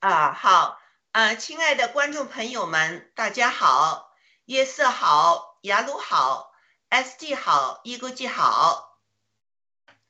[0.00, 0.78] 啊，好，
[1.12, 4.10] 呃，亲爱的观众朋友们，大家好，
[4.44, 6.52] 约瑟好，雅鲁好
[6.90, 8.98] ，SD 好，一勾记好，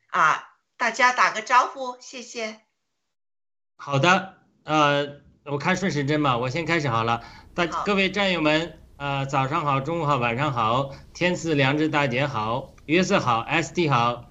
[0.08, 2.60] 啊，大家打个招呼，谢谢。
[3.76, 7.22] 好的，呃，我看顺时针吧，我先开始好了。
[7.54, 14.24] 大各位战友们，呃，早上好，中午好，晚上好，天赐良知大姐好，约瑟好，SD 好，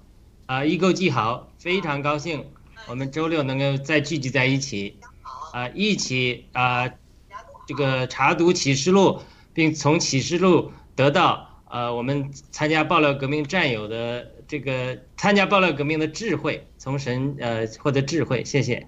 [0.44, 2.52] 啊、易购记好，非常高兴
[2.86, 5.00] 我们周六能够再聚集在一起，
[5.56, 6.86] 啊、一起啊、
[7.66, 9.22] 这个查读启示录，
[9.54, 18.86] 并从启示录得到呃我们参加爆料革命战友的这个参加爆料革命的智慧，从神呃获得智慧，谢谢。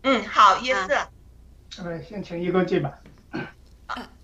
[0.00, 1.08] 嗯，好，约瑟
[1.84, 2.94] 呃，先请一个记吧。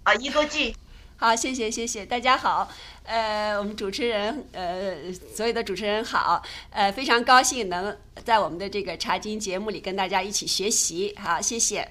[0.05, 0.75] 啊，一哥记，
[1.19, 2.71] 好，谢谢谢谢，大家好，
[3.05, 11.87] 呃，我们主持人呃，所有的主持人好，呃，非常高兴能在我们的这个茶经节目里跟大家一起学习，好，谢谢。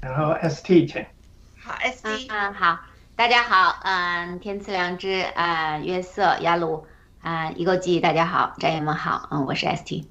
[0.00, 1.04] 然后 ST 请。
[1.58, 2.78] 好嗯，SD，嗯，好，
[3.14, 6.86] 大家好，嗯，天赐良知，啊，约瑟、雅鲁，
[7.20, 10.06] 啊，一个记，大家好，战友们好，嗯，我是 ST。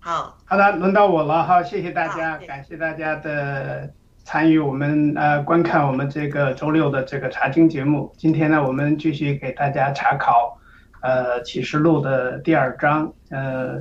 [0.00, 3.92] 好，好的，轮到我了哈，谢谢大家，感谢大家的
[4.28, 8.12] 参与，我们呃观看我们这个周六的这个查经节目。
[8.18, 10.60] 今天呢，我们继续给大家查考
[11.00, 13.78] 呃启示录的第二章，呃，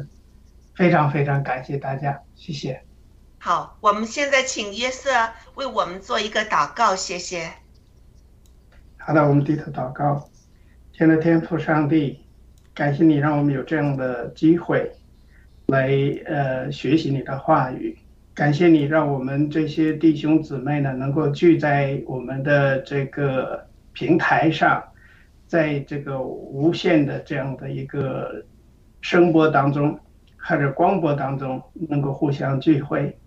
[0.74, 2.82] 非常非常感谢大家，谢谢。
[3.40, 5.12] 好，我们现在请约瑟
[5.56, 7.52] 为我们做一个祷告，谢谢。
[8.98, 10.30] 好的，我们低头祷告，
[10.94, 12.26] 亲爱的天父上帝，
[12.74, 14.90] 感谢你让我们有这样的机会
[15.66, 15.92] 来
[16.26, 18.00] 呃学习你的话语，
[18.38, 24.84] 感谢你让我们这些弟兄姊妹呢能够聚在我们的这个平台上，
[25.48, 28.46] 在这个无限的这样的一个
[29.02, 30.00] 声波当中，
[30.38, 33.18] 或者光波当中，能够互相聚会。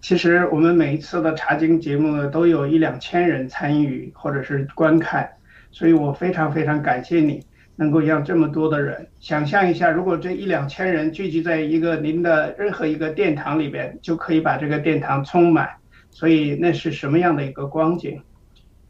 [0.00, 5.30] 其实我们每一次的查经节目呢，都有一两千人参与或者是观看，
[5.70, 7.40] 所以我非常非常感谢你
[7.76, 9.06] 能够让这么多的人。
[9.20, 15.68] 想象一下，如果这一两千人聚集在一个您的任何一个殿堂里边，就可以把这个殿堂充满，
[16.10, 18.20] 所以那是什么样的一个光景？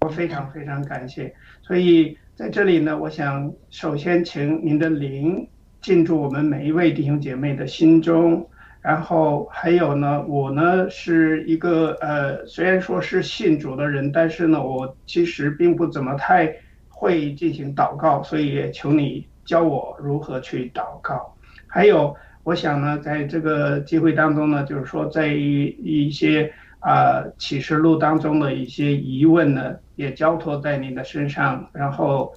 [0.00, 1.34] 我非常非常感谢。
[1.62, 5.46] 所以在这里呢，我想首先请您的灵
[5.80, 8.48] 进驻我们每一位弟兄姐妹的心中。
[8.82, 16.54] 然后还有呢，我呢是一个呃，虽然说是信主的人，但是呢，我其实并不怎么太
[16.98, 21.36] 会进行祷告，所以也求你教我如何去祷告。
[21.66, 26.50] 还有，我想呢，在这个机会当中呢，就是说，在一一些
[26.80, 32.32] 啊、启示录当中的一些疑问呢，也交托在你的身上，然后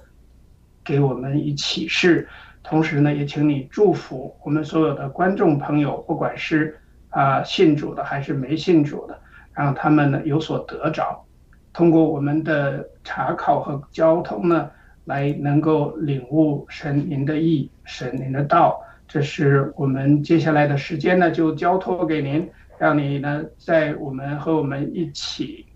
[0.84, 2.28] 给我们以启示。
[2.62, 9.18] 同时呢，也请你祝福我们所有的观众朋友，不管是啊、信主的还是没信主的，
[9.54, 11.24] 让他们呢有所得着，
[11.72, 14.70] 通过我们的查考和交通呢，
[15.04, 18.80] 来能够领悟神您的意、神您的道。
[19.08, 22.48] 这是我们接下来的时间呢，就交托给您，
[22.78, 25.66] 让你呢在我们和我们一起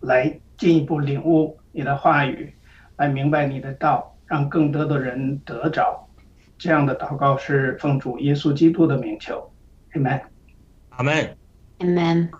[0.00, 2.52] 来进一步领悟你的话语，
[2.96, 4.06] 来明白你的道。
[4.30, 6.06] 让更多的人得着。
[6.56, 9.50] 这样的祷告是奉主耶稣基督的名求
[9.92, 10.20] ，Amen。
[10.90, 11.36] 阿门。
[11.80, 12.39] Amen。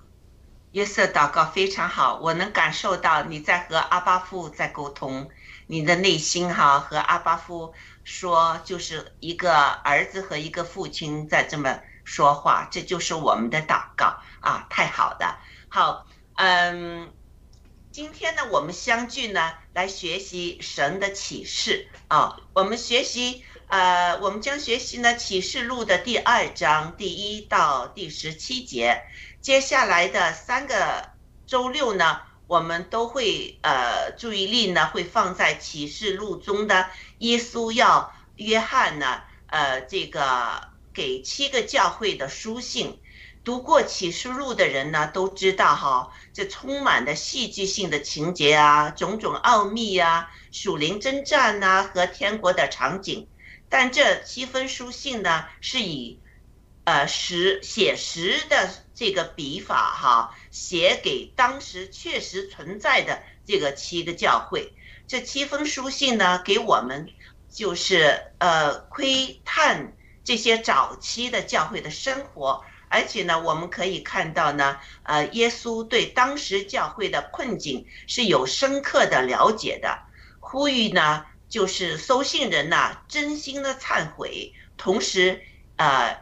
[0.72, 5.28] 约瑟祷告非常好，我能感受到你在和阿巴父在沟通，
[5.66, 7.74] 你的内心哈和阿巴父
[8.04, 15.36] 说，就是一个儿子和一个父亲在这么说话，这就是我们的祷告啊，太好的。
[15.68, 17.12] 好，嗯，
[17.90, 22.36] 今天呢，我们相聚呢，来学习神的启示啊。
[22.52, 29.02] 我们学习，呃，我们将学习呢启示录的第二章第一到第十七节。
[29.40, 31.10] 接下来的三个
[31.46, 43.00] 周六呢，我们都会呃注意力呢会放在启示录中的耶稣要约翰呢，呃，这个给七个教会的书信。
[43.42, 53.26] 读过启示录的人呢，都知道哈，这充满的戏剧性的情节啊，种种奥秘啊，属灵征战呐、和天国的场景。
[53.70, 56.20] 但这七封书信呢，是以
[56.90, 64.72] 呃实写实的这个笔法哈，写给当时确实存在的这个七个教会。
[65.06, 67.08] 这七封书信呢，给我们
[67.48, 69.92] 就是呃窥探
[70.24, 72.64] 这些早期的教会的生活。
[72.88, 79.96] 而且呢，我们可以看到呢，呃，耶稣对当时教会的困境是有深刻的了解的，
[80.40, 85.40] 呼吁呢，就是收信人呐，真心的忏悔，同时，
[85.76, 86.18] 呃，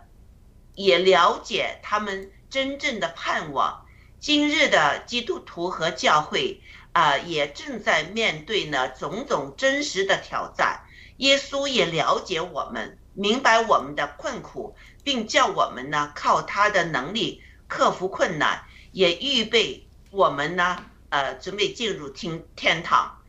[0.78, 3.85] 也了解他们真正的盼望。
[4.20, 6.61] 今日的基督徒和教会
[6.92, 10.85] 啊、也正在面对呢种种真实的挑战。
[11.16, 23.20] 耶稣也了解我们，明白我们的困苦，并叫我们呢靠他的能力克服困难，也预备我们呢呃准备进入天天堂。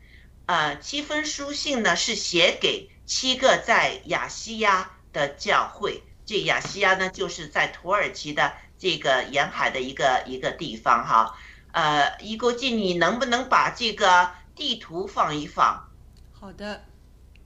[0.46, 6.04] 呃，七封书信呢是写给七个在亚细亚的教会。
[6.30, 11.36] 这亚细亚呢，就是在土耳其的这个沿海的一个一个地方哈。
[11.72, 15.90] 呃，伊国际，你能不能把这个地图放一放？
[16.30, 16.84] 好的，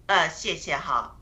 [0.05, 1.17] 呃，谢谢哈。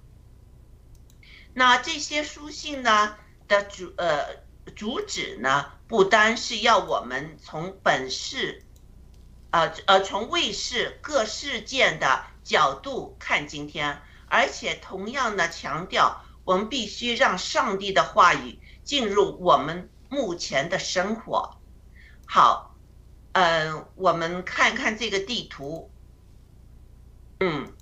[1.54, 3.14] 那这些书信呢
[3.46, 4.42] 的主呃
[4.74, 8.64] 主旨呢，不单是要我们从本市，
[9.52, 21.56] 呃呃从卫视各事件的角度看今天，而且同样呢强调，我们必须让上帝的话语进入我们目前的生活。
[22.26, 22.76] 好，
[23.32, 25.90] 嗯、我们看看这个地图，
[27.40, 27.72] 嗯。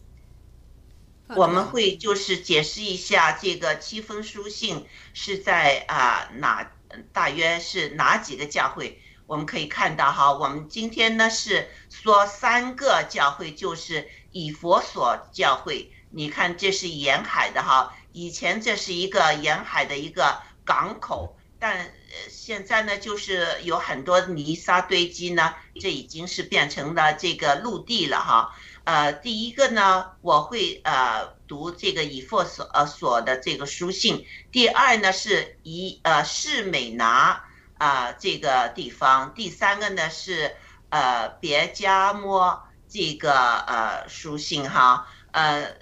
[1.37, 6.73] 我们会就是解释一下这个七封书信是在啊、哪，
[7.13, 9.01] 大约是哪几个教会？
[9.29, 15.93] 我们可以看到哈，我们今天呢是说三个教会，就是以佛所教会。
[16.11, 21.93] 你看这是沿海的哈，以前这是一个沿海的一个港口，但
[22.29, 28.55] 现在呢就是有很多泥沙堆积呢，这已经是变成了这个陆地了哈。
[28.85, 34.27] 呃，第一个呢，我会呃读这个以弗所呃所的这个书信。
[34.51, 37.45] 第二呢是以呃士美拿
[37.79, 39.33] 啊、这个地方。
[39.35, 40.57] 第三个呢是
[40.89, 45.07] 呃别加摩这个呃书信哈。
[45.33, 45.77] 呃，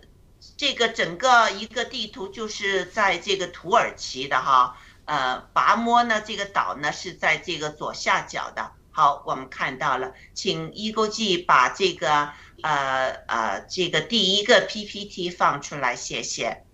[0.57, 4.77] 这个整个一个地图就是在这个土耳其的哈。
[5.05, 8.73] 呃，拔摩呢这个岛呢是在这个左下角的。
[8.91, 12.31] 好，我们看到了，请一勾记把这个
[12.63, 16.65] 呃呃这个第一个 PPT 放出来，谢谢。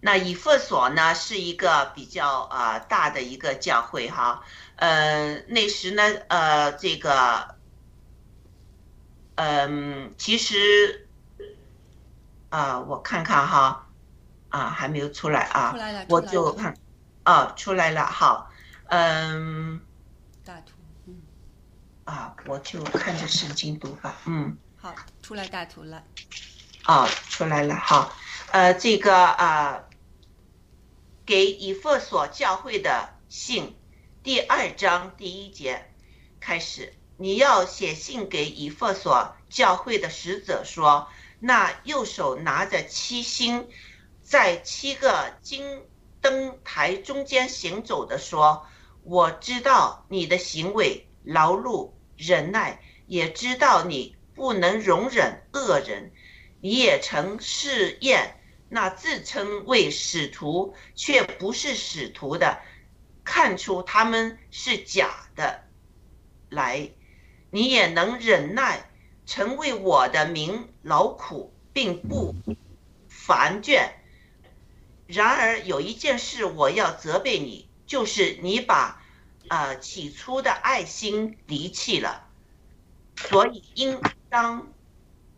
[0.00, 4.42] 那以弗所呢是一个比较呃大的一个教会哈，
[4.74, 7.54] 呃那时呢呃这个，
[9.36, 11.01] 嗯、其实
[12.52, 13.88] 啊、我看看哈，
[14.50, 16.76] 啊还没有出来啊，出来了，我就看
[17.22, 18.50] 啊出来了好，
[18.88, 19.80] 嗯。
[20.44, 20.72] 大图，
[21.06, 21.22] 嗯，
[22.04, 24.16] 啊，我就看着圣经读吧。
[24.26, 26.04] 嗯，好，出来大图了，
[26.82, 28.12] 啊，出来了，好，
[28.50, 29.84] 呃，这个啊、
[31.24, 33.78] 给以弗所教会的信，
[34.22, 35.90] 第二章第一节
[36.38, 41.08] 开始，你要写信给以弗所教会的使者说，
[41.44, 43.68] 那右手拿着七星，
[44.22, 45.82] 在七个金
[46.20, 48.64] 灯台中间行走的说。
[49.02, 56.12] 我知道你的行为劳碌忍耐，也知道你不能容忍恶人。
[56.60, 62.60] 你也曾试验那自称为使徒却不是使徒的，
[63.24, 65.64] 看出他们是假的
[66.48, 66.92] 来。
[67.50, 68.88] 你也能忍耐，
[69.26, 72.34] 曾为我的名劳苦，并不
[73.08, 73.90] 烦倦。
[75.06, 79.02] 然而有一件事我要责备你，就是你把
[79.48, 82.26] 呃起初的爱心离弃了，
[83.16, 84.72] 所以应当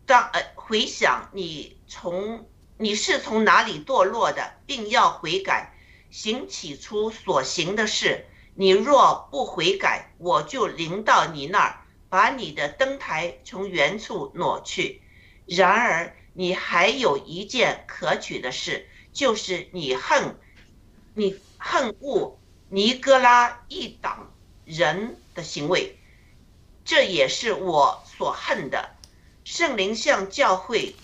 [0.05, 2.47] 当呃回想你从
[2.77, 5.73] 你是从哪里堕落的，并要悔改，
[6.09, 8.25] 行起初所行的事。
[8.57, 15.01] 你若不悔改，我就临到你那儿，把你的灯台从原处挪去。
[15.45, 20.37] 然而你还有一件可取的事，就是你恨，
[21.13, 22.37] 你恨恶
[22.69, 24.33] 尼哥拉一党
[24.65, 25.97] 人的行为，
[26.83, 28.95] 这也是我所恨的。
[29.43, 30.95] 圣灵向教会，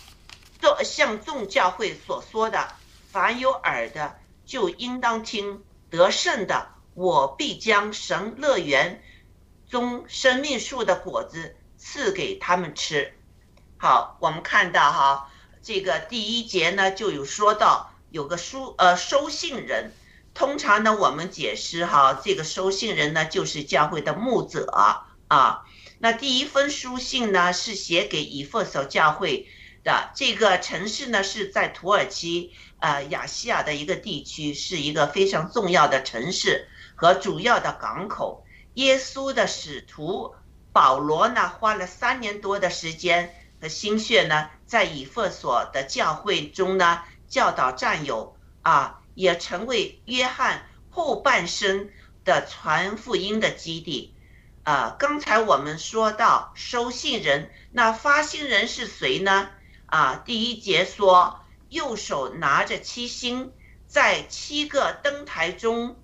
[0.60, 2.75] 做向众教会所说的，
[3.12, 5.63] 凡有耳的就应当听。
[5.91, 9.03] 得胜的，我必将神乐园
[9.69, 13.13] 中生命树的果子赐给他们吃。
[13.83, 15.31] 好，我们看到哈，
[15.63, 19.91] 这个第一节呢就有说到有个书呃收信人，
[20.35, 24.69] 通常呢我们解释哈，这个收信人呢就是教会的牧者
[25.27, 25.63] 啊。
[25.97, 29.47] 那第一封书信呢是写给以弗所教会
[29.83, 38.45] 的，这个城市呢是在土耳其呃亚细亚的一个地区，是一个非常重要的城市和主要的港口。
[38.75, 40.35] 耶稣的使徒
[40.71, 43.33] 保罗呢花了三年多的时间。
[43.62, 51.89] 和心血呢，在以弗所的教会中呢教导战友啊，也成为约翰后半生
[52.25, 54.15] 的传福音的基地。
[54.63, 59.50] 呃，刚才我们说到收信人，那发信人是谁呢？
[59.88, 61.39] 啊，第一节说，
[61.70, 63.51] 右手拿着七星，
[63.88, 66.00] 在七个灯台中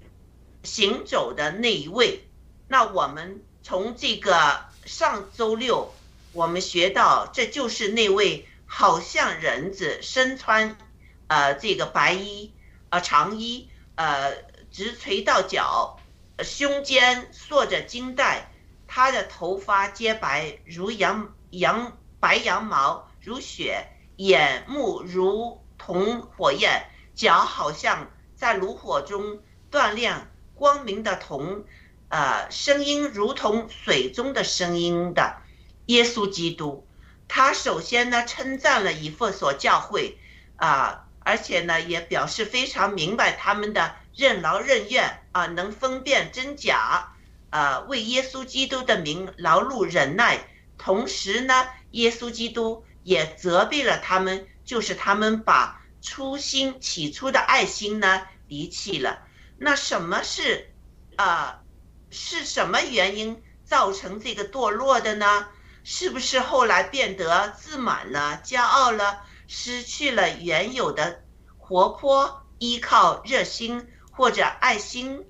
[0.64, 2.28] 行走的那一位。
[2.68, 5.94] 那我们从这个上周六，
[6.38, 10.78] 我们学到，这就是那位好像人子，身穿
[11.26, 12.54] 呃这个白衣，
[12.92, 14.36] 呃长衣，呃
[14.70, 15.98] 直垂到脚，
[16.36, 18.52] 呃胸间束着金带，
[18.86, 29.40] 他的头发洁白如羊羊白羊毛，如雪，眼目如同火焰，脚好像在炉火中
[29.72, 31.66] 锻炼光明的铜。
[32.10, 35.42] 呃，声音如同水中的声音的
[35.88, 36.88] 耶稣基督，
[37.28, 40.18] 他首先呢称赞了以弗所教会
[40.56, 47.14] 啊、而且呢也表示非常明白他们的任劳任怨啊、能分辨真假，
[47.50, 50.48] 啊，为耶稣基督的名劳碌忍耐。
[50.78, 59.24] 同时呢，耶稣基督也责备了他们，就是他们把初心起初的爱心呢离弃了。
[59.58, 60.72] 那什么是
[61.16, 61.62] 啊？
[62.10, 65.48] 是什么原因造成这个堕落的呢？
[65.90, 71.24] 是不是后来变得自满了、骄傲了，失去了原有的
[71.58, 75.26] 活泼、依靠、热心或者爱心，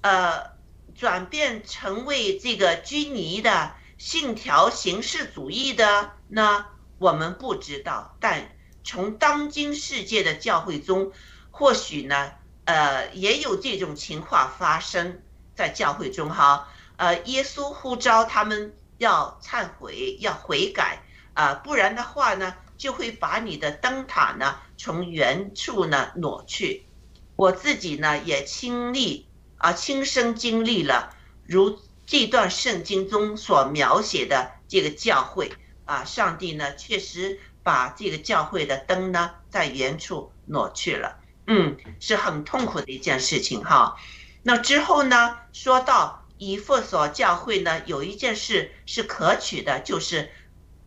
[0.00, 0.52] 呃，
[0.94, 6.64] 转变成为这个拘泥的信条形式主义的呢？
[6.96, 8.50] 我们不知道，但
[8.82, 11.12] 从当今世界的教会中，
[11.50, 12.32] 或许呢，
[12.64, 15.20] 呃，也有这种情况发生。
[15.54, 21.02] 在教会中哈，呃，耶稣呼召他们要忏悔，要悔改
[21.34, 26.86] 啊、不然的话呢，就会把你的灯塔呢从原处呢挪去。
[27.34, 29.26] 我自己呢也亲历
[29.58, 31.10] 啊，亲身经历了
[31.44, 35.50] 如这段圣经中所描写的这个教会
[35.84, 43.96] 啊，上帝呢确实把这个教会的灯呢在原处挪去了，嗯，是很痛苦的一件事情哈。
[44.44, 45.38] 那之后呢？
[45.52, 50.28] 说到以弗所教会呢，有一件事是可取的，就是，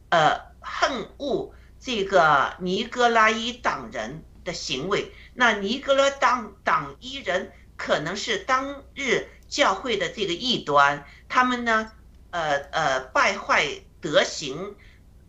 [0.10, 5.14] 呃，恨恶这个尼哥拉伊党人的行为。
[5.34, 11.90] 那尼哥拉党党一人可能是当日教会的这个异端，他们呢，
[12.32, 13.66] 呃呃，败坏
[14.02, 14.76] 德行，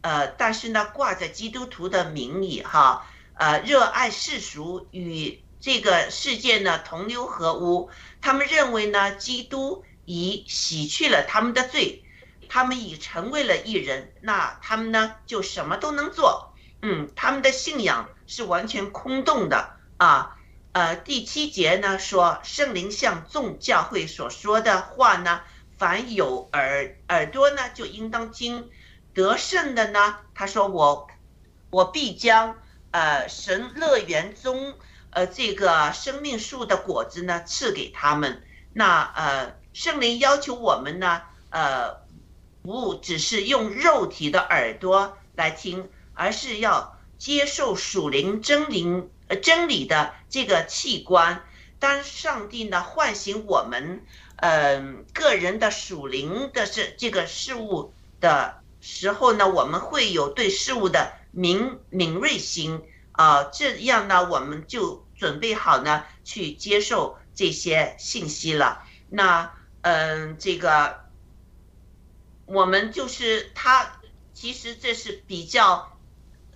[0.01, 7.91] 呃，但是呢，挂着基督徒的名义哈，呃，热爱世俗与这个世界呢同流合污。
[8.21, 12.03] 他们认为呢，基督已洗去了他们的罪，
[12.49, 16.55] 他们已成为了一人，那他们呢就什么都能做。
[16.81, 20.39] 嗯，他们的信仰是完全空洞的啊。
[20.73, 25.43] 呃，第七节呢说，圣灵向众教会所说的话呢，
[25.77, 28.71] 凡有耳耳朵呢，就应当听。
[29.13, 31.09] 得胜的呢，他说我
[31.71, 32.57] 我必将
[32.93, 34.75] 呃神乐园中。
[35.11, 38.43] 呃，这个生命树的果子呢，赐给他们。
[38.75, 41.99] 那呃，圣灵要求我们呢，呃，
[42.63, 51.45] 不只是用肉体的耳朵来听，而是要接受属灵真灵呃真理的这个器官。
[51.79, 54.03] 当上帝呢唤醒我们，
[54.37, 54.81] 呃，
[55.13, 62.81] 个人的属灵的是这个事物的时候呢，我们会有对事物的敏敏锐心
[63.13, 65.05] 啊、这样呢，我们就。
[65.19, 68.85] 准备好呢，去接受这些信息了。
[69.09, 69.51] 那，
[69.89, 71.05] 嗯，这个
[72.45, 74.01] 我们就是他，
[74.35, 75.97] 其实这是比较，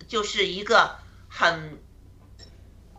[0.05, 0.97] 就是一个
[1.29, 1.81] 很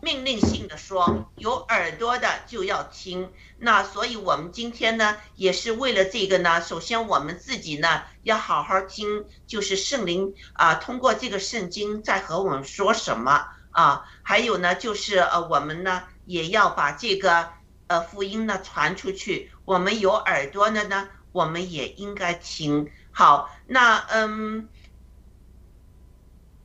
[0.01, 3.31] 命令性的说，有耳朵的就要听。
[3.59, 13.49] 那所以我们今天呢，也是为了这个呢，首先我们自己呢要好好听，就是圣灵啊，通过这个圣经在和我们说什么。
[13.69, 17.49] 啊，还有呢，就是呃，我们呢也要把这个
[17.93, 19.51] 呃福音呢传出去。
[19.65, 22.91] 我们有耳朵的呢，我们也应该听。
[23.11, 24.67] 好，那嗯，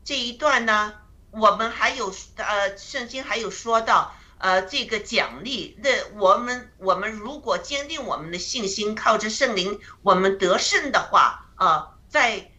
[0.04, 0.94] 这一段呢，
[1.30, 5.78] 我们还有呃，圣经还有说到呃这个奖励。
[5.82, 12.50] 那我们我们如果坚定我们的信心，靠着圣灵，我们得胜的话啊，在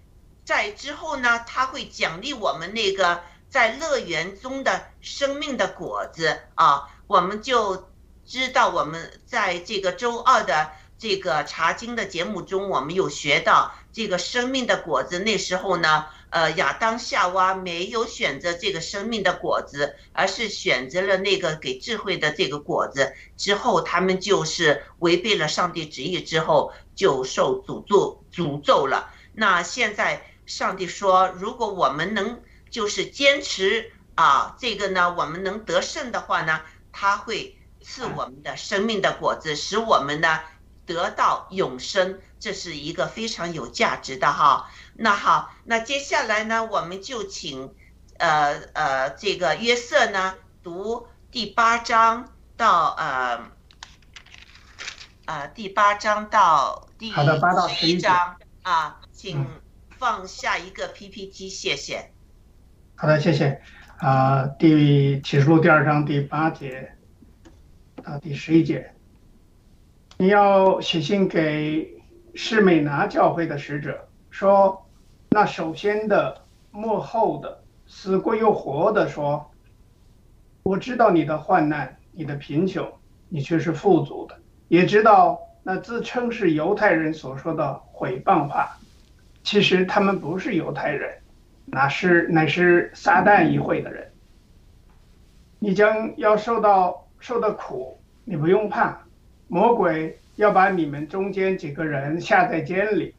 [0.46, 3.24] 在之后呢，他会奖励我们那个。
[3.50, 7.89] 在乐园中的生命的果子啊，我们就
[8.30, 15.18] 知道我们在这个周二的这个查经的节目中，我们有学到这个生命的果子。
[15.18, 23.16] 那时候呢，呃，亚当夏娃没有选择这个生命的果子，而是选择了那个给智慧的这个果子。
[23.36, 29.12] 之后，他们就是违背了上帝旨意，之后就受诅咒诅咒了。
[29.34, 32.40] 那现在上帝说，如果我们能
[32.70, 36.62] 就是坚持啊，这个呢，我们能得胜的话呢，
[36.92, 37.56] 他会
[37.90, 40.42] 赐我们的生命的果子，使我们呢
[40.86, 42.20] 得到永生。
[42.40, 44.70] 这是一个非常有价值的哈。
[44.94, 47.74] 那好，那接下来呢，我们就请，
[48.20, 53.42] 呃呃，这个约瑟呢读第八章到呃，
[55.26, 59.48] 呃第八章到第好的八到十一章啊，请嗯
[59.98, 62.12] 放下一个 PPT，谢谢。
[62.96, 63.62] 好的，谢谢。
[63.98, 66.96] 啊、第启示录第二章第八节
[68.10, 68.92] 到第十一节，
[70.18, 71.88] 你要写信给
[72.34, 74.84] 施美拿教会的使者，说，
[75.30, 76.42] 那首先的、
[76.72, 79.52] 幕后的、死过又活的说，
[80.64, 82.92] 我知道你的患难，你的贫穷，
[83.28, 84.36] 你却是富足的，
[84.70, 88.76] 也知道那自称是犹太人所说的毁谤话，
[89.44, 91.16] 其实他们不是犹太人。
[91.72, 94.12] 那是乃是撒旦一会的人。
[95.60, 97.99] 你将要受到受的苦，
[98.30, 98.96] 你不用怕。
[99.48, 103.16] 魔鬼要把你们中间几个人下在监里，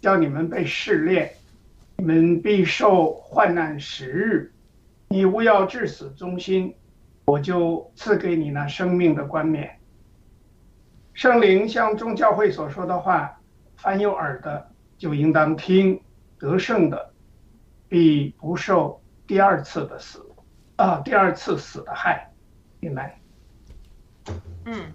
[0.00, 1.32] 叫你们被试炼，
[1.96, 4.52] 你们必受患难十日。
[5.08, 6.72] 你勿要至死忠心，
[7.24, 9.76] 我就赐给你那生命的冠冕。
[11.14, 13.36] 圣灵向众教会所说的话，
[13.76, 16.00] 凡有耳的就应当听。
[16.38, 17.10] 得胜的
[17.88, 20.24] 必不受第二次的死，
[20.76, 22.30] 啊，第二次死的害，
[22.78, 23.18] 明白？
[24.64, 24.92] 嗯，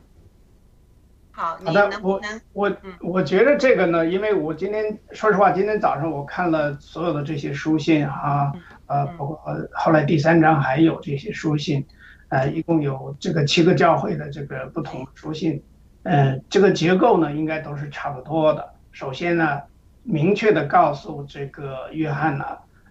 [1.32, 2.22] 好，你好的我
[2.54, 2.94] 我嗯。
[3.02, 8.52] 我觉得这个呢，因为我今天说实话，今天早上我看了所有的这些书信啊，
[8.88, 9.18] 呃，嗯。
[9.18, 9.40] 包括
[9.74, 11.86] 后来第三章还有这些书信，
[12.30, 15.62] 呃，一共有这个七个教会的这个不同的书信，
[16.04, 18.74] 呃，这个结构呢应该都是差不多的。
[18.92, 19.62] 首先呢，
[20.04, 22.46] 明确的告诉这个约翰呢，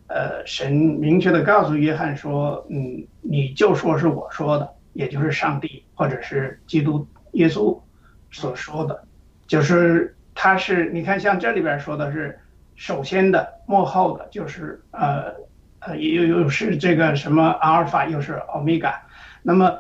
[0.07, 7.81] 呃，神明确的告诉约翰说，嗯，你就说是我说的，也就是上帝或者是基督耶稣
[8.33, 9.05] 所说的，
[9.47, 12.37] 就是他是你看像这里边说的是
[12.75, 15.33] 首先的幕后的，就是呃
[15.79, 19.01] 呃又又是这个什么阿尔法又是欧米伽，
[19.41, 19.79] 那么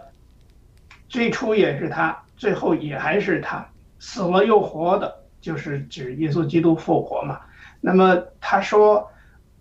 [1.09, 7.41] 最初也是他，最后也还是他，死了又活的，就是指耶稣基督复活嘛。
[7.81, 9.11] 那么他说，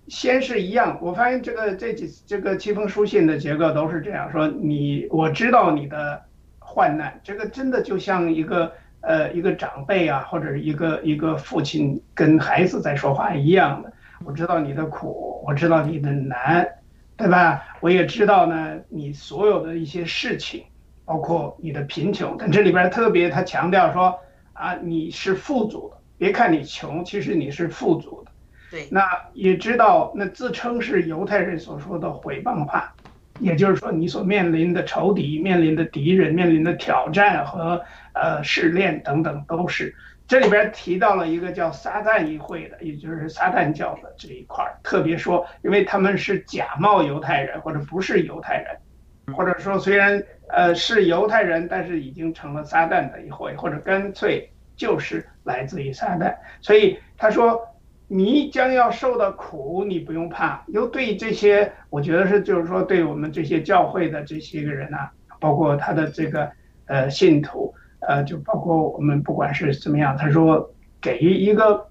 [0.07, 6.21] 先是一样，我发现这个这几这个七封书信的结构都是这样说，你我知道你的
[6.59, 13.91] 患难，这个真的就像一个呃一个长辈啊，或者一个一个父亲跟孩子在说话一样的。
[14.25, 16.67] 我知道你的苦，我知道你的难，
[17.15, 17.63] 对吧？
[17.81, 20.63] 我也知道呢，你所有的一些事情，
[21.05, 22.35] 包括你的贫穷。
[22.39, 24.17] 但这里边特别他强调说
[24.53, 28.31] 啊，你是富足的，别看你穷，其实你是富足的。
[28.69, 29.01] 对，那
[29.33, 32.93] 也知道，那自称是犹太人所说的毁谤话，
[33.39, 37.81] 也就是说，你所面临的仇敌、面临的敌人、面临的挑战和
[38.13, 39.95] 呃试炼等等，都是。
[40.27, 57.65] 这里边提到了一个叫撒旦议会的，也就是撒旦教的这一块儿，特别说，因为他们是假冒犹太人或者不是犹太人，或者说虽然呃是犹太人，但是已经成了撒旦的一会，或者干脆就是来自于撒旦，所以他说。
[58.09, 60.63] 你将要受的苦，你不用怕。
[60.67, 66.49] 又对这些，我觉得是就是说，对我们这些教会的这些个人啊，包括他的这个
[66.85, 71.85] 呃信徒，呃，就包括我们不管是怎么样，他说给予一个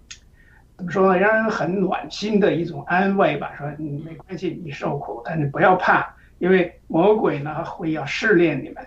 [0.79, 3.55] 怎么说呢，让人很暖心的一种安慰吧。
[3.59, 8.87] 说你没关系，你受苦，但是不要怕，因为魔鬼呢会要试炼你们，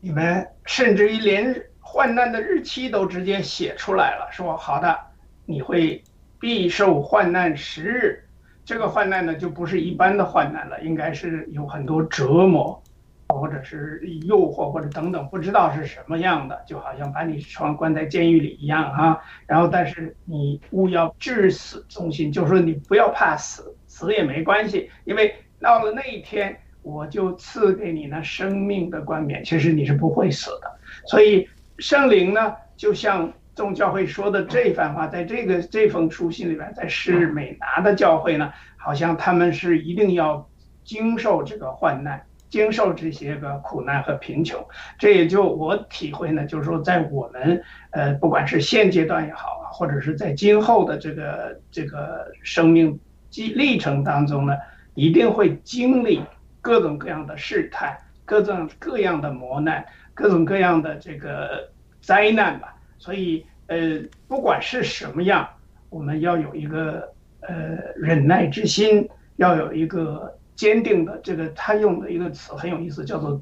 [0.00, 5.07] 你们甚至于连患难的日期都直接写出来了，说好的。
[5.48, 6.04] 你会
[6.38, 8.22] 必受患难十日，
[8.66, 12.82] 这个患难呢就不是一般的患难了，应该是有很多折磨，
[13.28, 19.22] 或者是诱惑或者等等，不知道是什么样的，就好像把你双关在监狱里一样哈。
[19.46, 30.70] 然后，但是你勿要至死忠心，就是说你不要怕死，死也没关系，因为到了那一天，我就赐给你那生命的冠冕，其实你是不会死的。
[31.06, 33.32] 所以圣灵呢，就像。
[33.58, 40.48] 众教会说的这番话，在这个这封书信里面，在施美拿的教会呢，好像他们是一定要
[40.84, 44.64] 经受这个患难，经受这些个苦难和贫穷。
[44.96, 52.96] 这也就我体会呢，就是说，在我们呃，不管是现阶段也好，或者是在今后的这个这个生命
[53.34, 54.54] 历历程当中呢，
[54.94, 56.22] 一定会经历
[56.60, 61.68] 各种各样的试探，各种各样的磨难，各种各样的这个
[62.00, 62.72] 灾难吧。
[62.98, 65.48] 所以，呃，不管是什么样，
[65.88, 73.40] 我们要有一个呃忍耐之心，要有一个坚定的这个，他用的一个词很有意思，叫做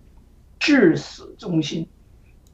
[0.59, 1.89] 至死忠心。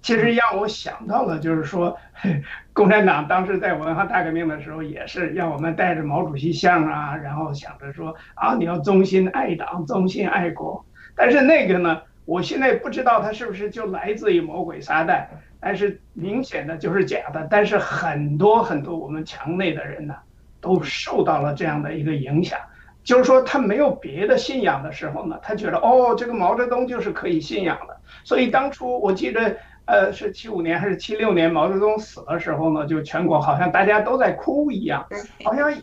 [0.00, 1.96] 其实让我想到了，就是说，
[2.72, 10.84] 共产党当时在文化大革命的时候，也是让我们带着毛主席像啊，然后想着说啊，你要忠心爱党，忠心爱国。
[11.14, 15.24] 但是那个呢，我现在不知道他是不是就来自于魔鬼撒旦，
[15.62, 17.46] 但是明显的就是假的。
[17.48, 20.14] 但是很多很多我们墙内的人呢，
[20.60, 22.58] 都受到了这样的一个影响，
[23.04, 27.96] 就是说他没有别的信仰的时候呢，他觉得哦，这个毛泽东就是可以信仰的。
[28.24, 29.56] 所以当初我记得。
[29.84, 31.52] 呃，是七五年还是七六年？
[31.52, 35.04] 毛泽东死的时候呢，就全国好像大家都在哭一样，
[35.42, 35.74] 好像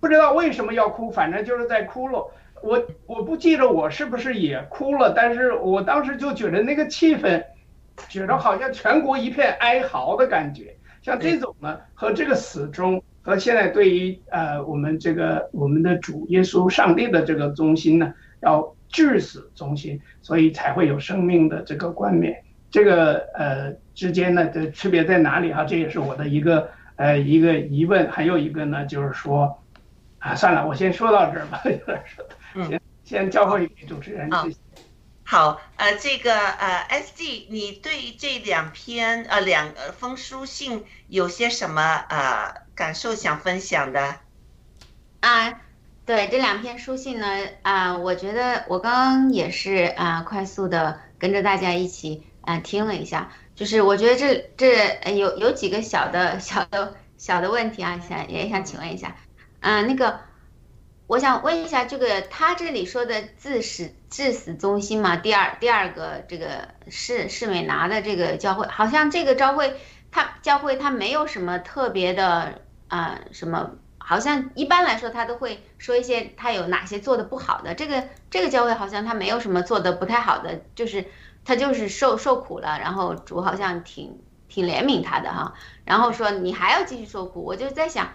[0.00, 2.26] 不知道为什么要哭，反正就是在哭了。
[2.62, 7.44] 我我不记得我是不是也哭了，但是我当时就觉得那个气氛，
[8.08, 10.74] 觉得好像全国一片哀嚎的感觉。
[11.02, 22.42] 像这种呢，和这个死忠，和现在对于呃我们这个我们的主耶稣上帝的这个忠心呢，要至死忠心，所以才会有生命的这个冠冕。
[22.70, 25.64] 这个呃之间呢的区别在哪里哈？
[25.64, 28.10] 这也是我的一个呃一个疑问。
[28.10, 29.62] 还有一个呢，就是说，
[30.18, 32.24] 啊，算了，我先说到这儿吧， 有点说，
[32.64, 34.30] 先先交回给主持人。
[35.24, 44.16] 好，呃，这个呃，S D，你对这两篇呃两封书信有些什么呃感受想分享的？
[45.20, 45.60] 啊，
[46.06, 47.26] 对这两篇书信呢，
[47.62, 52.26] 啊，我觉得我刚刚也是啊，快速的跟着大家一起。
[52.46, 59.16] 啊，听了一下，就是我觉得这这呃有有几个小的小的小的问题啊，想也想请问一下，
[59.60, 60.20] 嗯，那个
[61.06, 69.74] 我想问一下，这个他这里说的自死至死中心嘛，第二第二个这个是是美拿的这个教会，好像这个教会
[70.10, 81.04] 他教会他没有什么特别的啊什么，好像一般来说他都会说一些他有哪些做的不好的，这个这个教会好像他没有什么做的不太好的，就是。
[81.46, 85.52] 他就是受受苦了，然后主好像挺挺怜悯他的哈，
[85.84, 88.14] 然后说你还要继续受苦，我就在想，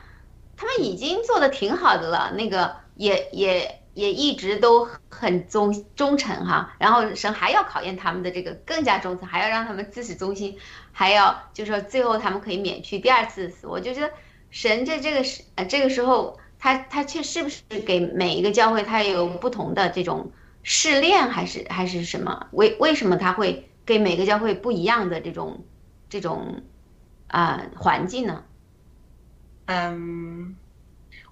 [0.60, 10.58] 他们已经做的挺好的了，那个也也也一直都很忠忠诚哈，然后神还要考验他们的这个更加忠诚，还要让他们自始忠心，
[10.92, 14.12] 还要就是说最后他们可以免去第二次死，我就觉得
[14.50, 20.30] 神在这个时呃这个时候，他他却是不是给每一个教会他有不同的这种。
[20.62, 22.48] 试炼还是还是什么？
[22.52, 25.64] 为为什么他会给每个教会不一样的这种
[26.10, 26.62] 这种
[27.28, 28.44] 啊环境呢？
[29.72, 30.56] 嗯，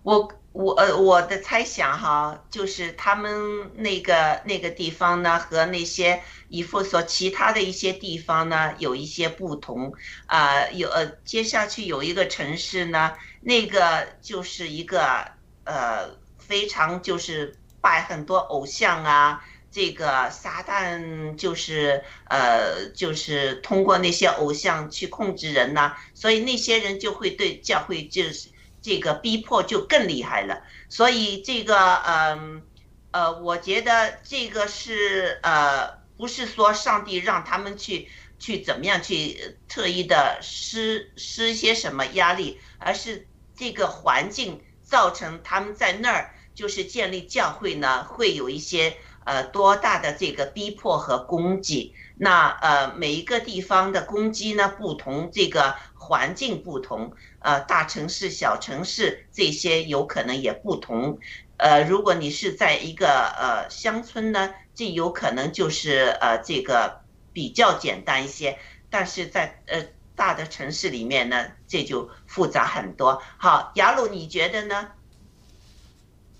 [0.03, 9.91] 我我呃我的猜想哈，就是他们那个那个地方呢和那些以弗所其他的一些地方呢有一些不同
[10.27, 10.69] 啊。
[10.69, 15.31] 有呃接下去有一个城市呢，那个就是一个
[15.63, 17.59] 呃非常就是。
[17.79, 19.41] 拜很多偶像啊，
[19.77, 28.49] 这个撒旦就是呃，就是通过那些偶像去控制人呐，所以那些人就会对教会就是
[28.81, 30.63] 这个逼迫就更厉害了。
[30.89, 32.63] 所以这个嗯
[33.11, 38.09] 呃，我觉得这个是呃，不是说上帝让他们去
[38.39, 46.33] 去怎么样去特意的施施些什么压力，而是这个环境造成他们在那儿。
[46.57, 51.93] 就是建立教会呢，会有一些呃多大的这个逼迫和攻击。
[52.15, 61.19] 那呃每一个地方的攻击呢不同，这个环境不同，呃大城市、小城市这些有可能也不同。
[61.57, 67.01] 呃如果你是在一个呃乡村呢，这有可能就是呃这个
[67.33, 68.57] 比较简单一些。
[68.89, 69.85] 但是在呃
[70.15, 73.21] 大的城市里面呢，这就复杂很多。
[73.37, 74.87] 好，雅鲁你觉得呢？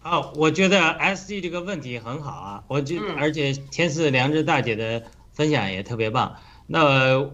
[0.10, 6.38] 哦，我觉得 S D 这个问题很好啊，我就而且天赐良知大姐的分享也特别棒。
[6.65, 7.30] 那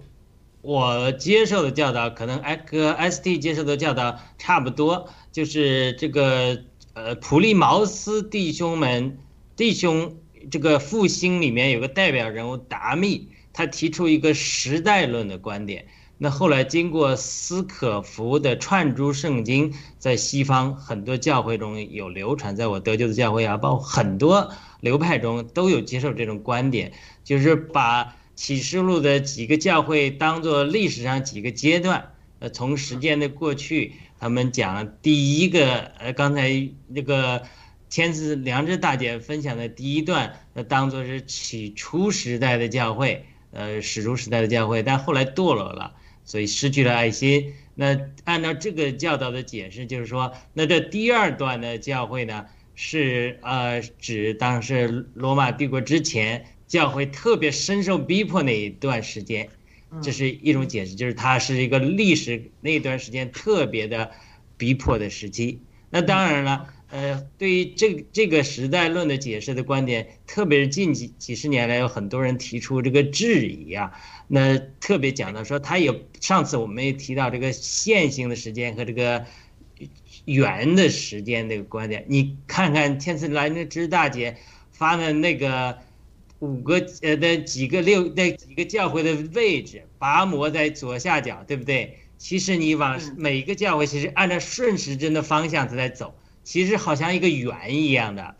[0.61, 9.19] 我接受的教导可能哎和 S D 接受的教导差不多，就是这个呃普利茅斯弟兄们
[9.55, 10.17] 弟兄
[10.49, 15.85] 这个复兴里面有个代表人物达密，他提出一个时代论的观点。
[16.17, 37.43] 那后来经过斯可夫的串珠圣经，在西方很多教会中有流传，在我得救的教会啊，包括很多流派中都有接受这种观点，就是把启示录的几个教会当做历史上几个阶段，呃，从时间的过去，他们讲第一个，呃，刚才那个
[37.89, 45.93] 天赐良知大姐分享的第一段，那当做是起初时代的教会，呃，始初时代的教会，但后来堕落了，
[46.25, 47.53] 所以失去了爱心。
[47.75, 59.49] 那按照这个教导的解释，就是说，那这第二段的教会呢，是呃指当时罗马帝国之前教会特别深受逼迫那一段时间。
[60.01, 64.09] 这是一种解释，就是它是一个历史那段时间特别的
[64.57, 65.59] 逼迫的时期。
[65.91, 73.91] 那当然了，呃，对于这这个时代论的解释的观点，特别是近几几十年来，有很多人提出这个质疑啊。
[74.33, 79.23] 那特别讲到说，他有上次我们也提到这个线性的时间和这个
[80.25, 82.03] 圆的时间这个观点。
[82.07, 84.37] 你看看天赐兰那知大姐
[84.71, 85.77] 发的那个。
[86.39, 91.99] 五个呃的几个六那几个教会的位置，拔摩在左下角，对不对？
[92.17, 98.35] 其实你往每一个教会，其实按照顺时针的方向在走，其实好像一个圆一样的。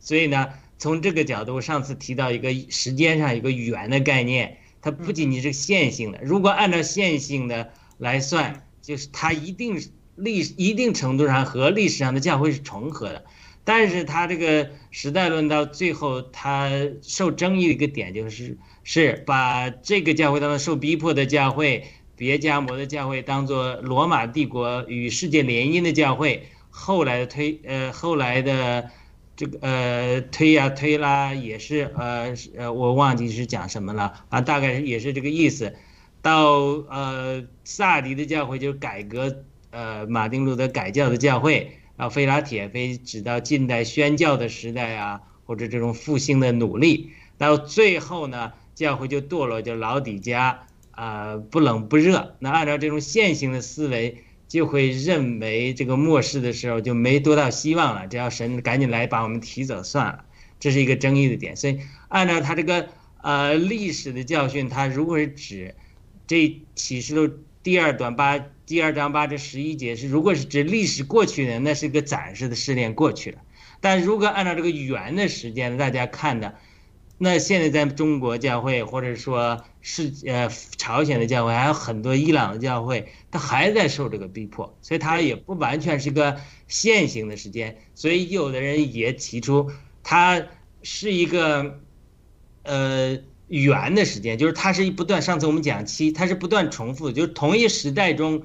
[0.00, 6.20] 所以呢，从这个角度，上次提到一个时间上一个圆的概念，它不仅仅是线性的。
[6.22, 9.82] 如果按照线性的来算，就是它一定
[10.14, 13.24] 历一定程度上和历史上的教会是重合的。
[13.64, 16.70] 但是它这个时代论到最后，它
[17.02, 26.46] 受争议的一个点就是是把这个教会当中受逼迫的教会，别加摩的教会当做罗马帝国与世界联姻的教会。
[26.70, 28.88] 后来的推呃后来的
[29.36, 35.74] 这个呃推呀推啦也是呃呃我忘记是讲什么了啊，大概也是这个意思。
[36.22, 36.54] 到
[36.88, 41.78] 呃萨迪的教会就是改革呃马丁路德改教的教会。
[41.98, 52.36] 啊，菲拉铁非直到近代宣教的时代啊，或者这种复兴的努力，到最后呢，教会就堕落，就老底家啊，不冷不热。
[52.38, 60.24] 那按照这种线性的思维，就会认为这个末世的时候就没多大希望了，只要神赶紧来把我们提走算了。
[60.58, 61.56] 这是一个争议的点。
[61.56, 62.88] 所以按照他这个
[63.22, 65.74] 呃历史的教训，他如果是指
[66.26, 67.30] 这启示录
[67.62, 68.46] 第二段八。
[68.66, 73.38] 第二章八至十一节是，如果是指历史过去的，那是一个暂时的试炼过去了。
[73.80, 76.56] 但如果按照这个圆的时间，大家看的，
[77.18, 86.36] 那现在在中国教会，或者说是呃朝鲜的教会，还有很多伊朗的教会，它还在受这个逼迫，所以它也不完全是个
[86.68, 87.78] 线性的时间。
[87.94, 89.70] 所以有的人也提出，
[90.02, 90.46] 它
[90.82, 91.80] 是一个
[92.62, 95.22] 呃圆的时间，就是它是一不断。
[95.22, 98.42] 上次我们讲七，它是不断重复，就是同一时代中。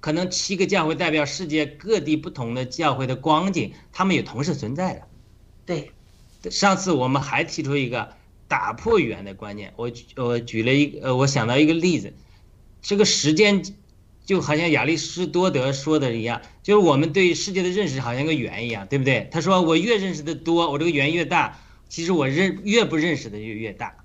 [0.00, 5.02] 可能七个教会代表世界各地不同的教会的光景，他们也同时存在的。
[5.64, 5.92] 对，
[6.50, 8.10] 上次我们还提出一个
[8.48, 12.12] 打破语言的观念，我我举了一呃，我想到一个例子，
[12.82, 13.62] 这个时间
[14.24, 19.28] 就好像亚里士多德说的一样，就是我们对世界的认识好像个圆一样，对不对？
[19.32, 23.96] 他说我越认识的多，我这个圆越大，其实我认越不认识的就越大。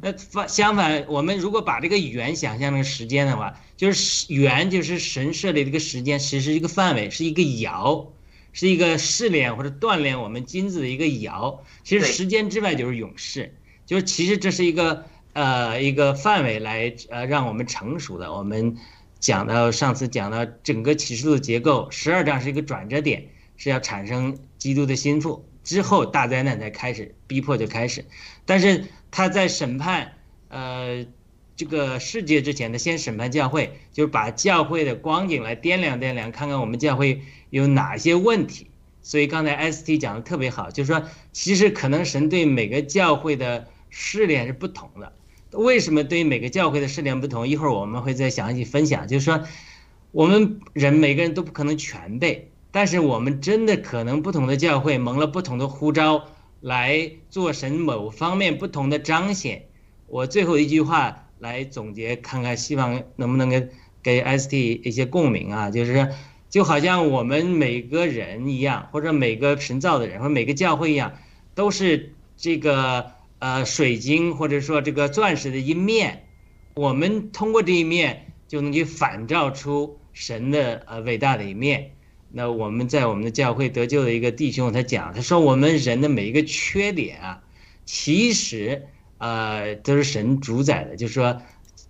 [0.00, 8.06] 那反相反，我们如果把这个圆想象成时间的话，就是圆就是神设立这个时间，其实是一个范围，是一个爻，
[8.52, 11.58] 是一个试炼或者锻炼我们金子的一个爻。
[11.82, 13.54] 其实时间之外就是永世，
[13.86, 18.32] 就是其实这是一个呃一个范围来呃让我们成熟的。
[18.32, 18.76] 我们
[19.18, 28.04] 讲到上次讲到整个启示录的结构，十二章是一个转折点，是要产生基督的心腹之后，大灾难才开始，逼迫就开始，
[28.44, 28.84] 但是。
[29.14, 30.14] 他在审判，
[30.48, 31.04] 呃，
[31.62, 38.66] 这个世界之前呢，先审判教会，就是把教会的光景来掂量掂量，看看我们教会有哪些问题。
[39.00, 45.12] 所以刚才 ST 讲的特别好，就是说，其实可能神对每个教会的试炼是不同的。
[45.52, 47.46] 为什么对每个教会的试炼不同？
[47.46, 49.06] 一会儿我们会再详细分享。
[49.06, 49.44] 就是说，
[50.10, 56.24] 我们人每个人都不可能全背，但是我们真的可能不同的教会蒙了不同的呼召。
[56.60, 59.64] 来做神某方面不同的彰显。
[60.06, 63.68] 我最后一句话来总结，看看希望能不能给
[64.00, 65.70] 给 ST 一些共鸣啊？
[65.72, 66.08] 就是
[66.48, 71.18] 就好像我们每个人一样，或者每个神造的人，或者每个教会一样，
[71.56, 76.26] 都是这个呃水晶或者说这个钻石的一面。
[76.74, 81.90] 我们通过这一面就能去反照出神的呃伟大的一面。
[82.30, 87.42] 那我们在我们的教会得救的一个弟兄，他讲，他说我们人的每一个缺点啊，
[87.84, 88.86] 其实
[89.22, 91.40] 呃都是神主宰的，就是说，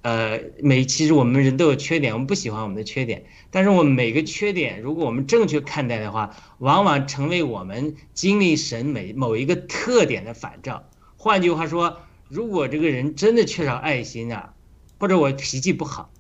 [0.02, 10.84] 呃每其实我们人都有缺点，我们不喜欢我们的缺点，但是我们每个缺点，如果我们正确看待的话，往往成为我们经历神每某一个特点的反照。
[11.16, 14.52] 换句话说，如果这个人真的缺少爱心啊，
[14.98, 16.10] 或者我脾气不好。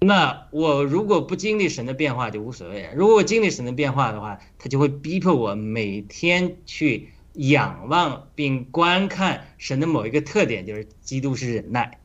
[0.00, 2.88] 那我如果不经历神的变化就无所谓。
[2.94, 12.00] 如果我经历神的变化的话，他就会逼迫我每天去仰望并观看神的某一个特点，就是基督是忍耐。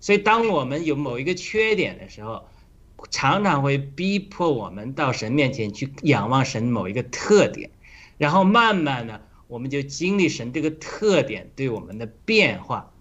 [0.00, 2.48] 所以，当我们有某一个缺点的时候，
[3.10, 7.70] 常常会逼迫我们到神面前去仰望神某一个特点，
[8.18, 12.92] 然后慢慢的，我们就经历神这个特点对我们的变化。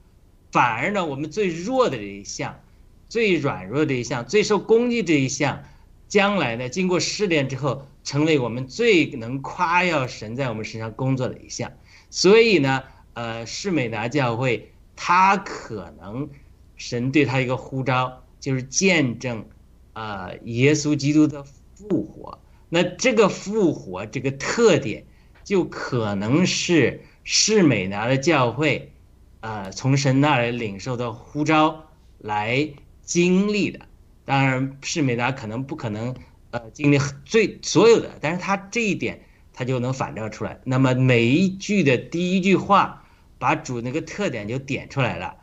[0.51, 2.61] 反而呢，我们最弱的这一项。
[3.07, 5.63] 最软弱的一项，最受攻击这一项，
[6.07, 11.71] 将来呢，经过试炼之后，成为我们最能夸耀神在我们身上工作的一项。
[12.09, 12.83] 所以呢，
[13.13, 16.29] 呃，士美达教会，他可能
[16.75, 19.45] 神对他一个呼召，就是见证，
[19.93, 22.39] 啊，耶稣基督的复活。
[22.69, 25.05] 那这个复活这个特点，
[25.43, 28.91] 就可能是士美达的教会，
[29.39, 32.69] 呃，从神那里领受的呼召来。
[33.01, 33.87] 经历的，
[34.23, 36.13] 当然是美达可能不可能，
[36.51, 39.21] 呃，经历最所有的，但是他这一点
[39.53, 40.59] 他就能反照出来。
[40.63, 43.05] 那么每一句的第一句话，
[43.37, 45.35] 把主那个特点就点出来了。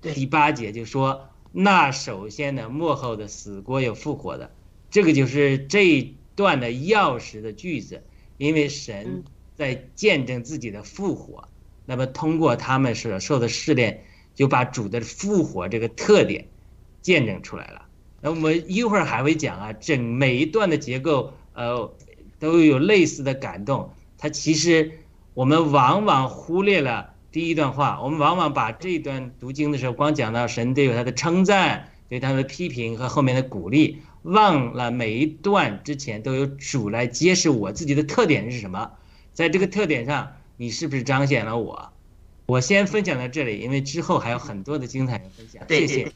[0.00, 4.50] 第八节就说，那首先呢，幕后的死过有复活的，
[4.90, 8.02] 这个就是这一段的钥匙的句子，
[8.38, 11.48] 因为神在见证自己的复活，
[11.86, 14.04] 那么通过他们所受的试炼，
[14.34, 16.46] 就把主的复活这个特点。
[17.02, 17.83] 见证出来了，
[18.24, 21.92] 那我们一会儿还会讲啊，整每一段的结构，呃，
[22.38, 23.90] 都有类似的感动。
[24.16, 24.92] 它其实
[25.34, 38.92] 我们往往忽略了第一段话，我们往往把这一段读经的时候，光讲到神对他的称赞，对他的批评和后面的鼓励，忘了每一段之前都有主来揭示我自己的特点是什么，
[39.34, 41.92] 在这个特点上，你是不是彰显了我？
[42.46, 45.62] 我先分享到这里，因为之后还有很多的精彩的分享。
[45.68, 46.10] 谢谢。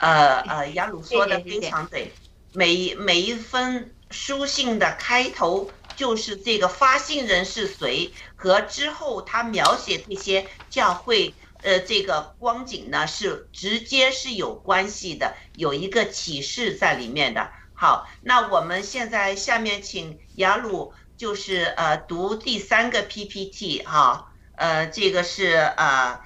[0.00, 2.10] 呃呃，雅鲁说的非常对，
[2.54, 17.50] 每每一封书信的开头就是这个发信人是谁，和之后他描写这些教会呃这个光景呢是直接是有关系的，有一个启示在里面的。
[17.74, 26.20] 好，那我们现在下面请雅鲁就是呃读第三个 PPT 哈，呃这个是呃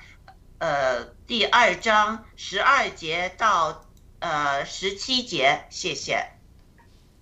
[0.58, 1.13] 呃。
[1.26, 3.86] 第二章十二节到
[4.18, 6.26] 呃十七节，谢谢。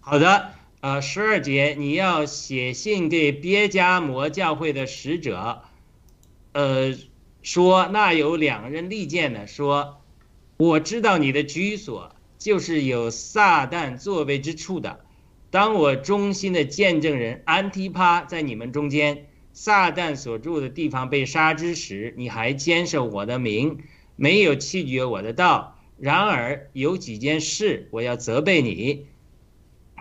[0.00, 0.50] 好的，
[0.80, 5.62] 呃，十二节你要写信给别加摩教会的使者，
[6.50, 6.96] 呃，
[7.42, 10.02] 说那有两人利剑的，说
[10.56, 15.04] 我知道你的居所就是有撒旦座位之处的。
[15.52, 23.78] 当我忠心的见证人安提帕在你们中间，撒旦所住的地方被杀之时，你还坚守我的名。
[24.22, 29.06] 没有弃绝我的道，然而有几件事我要责备你，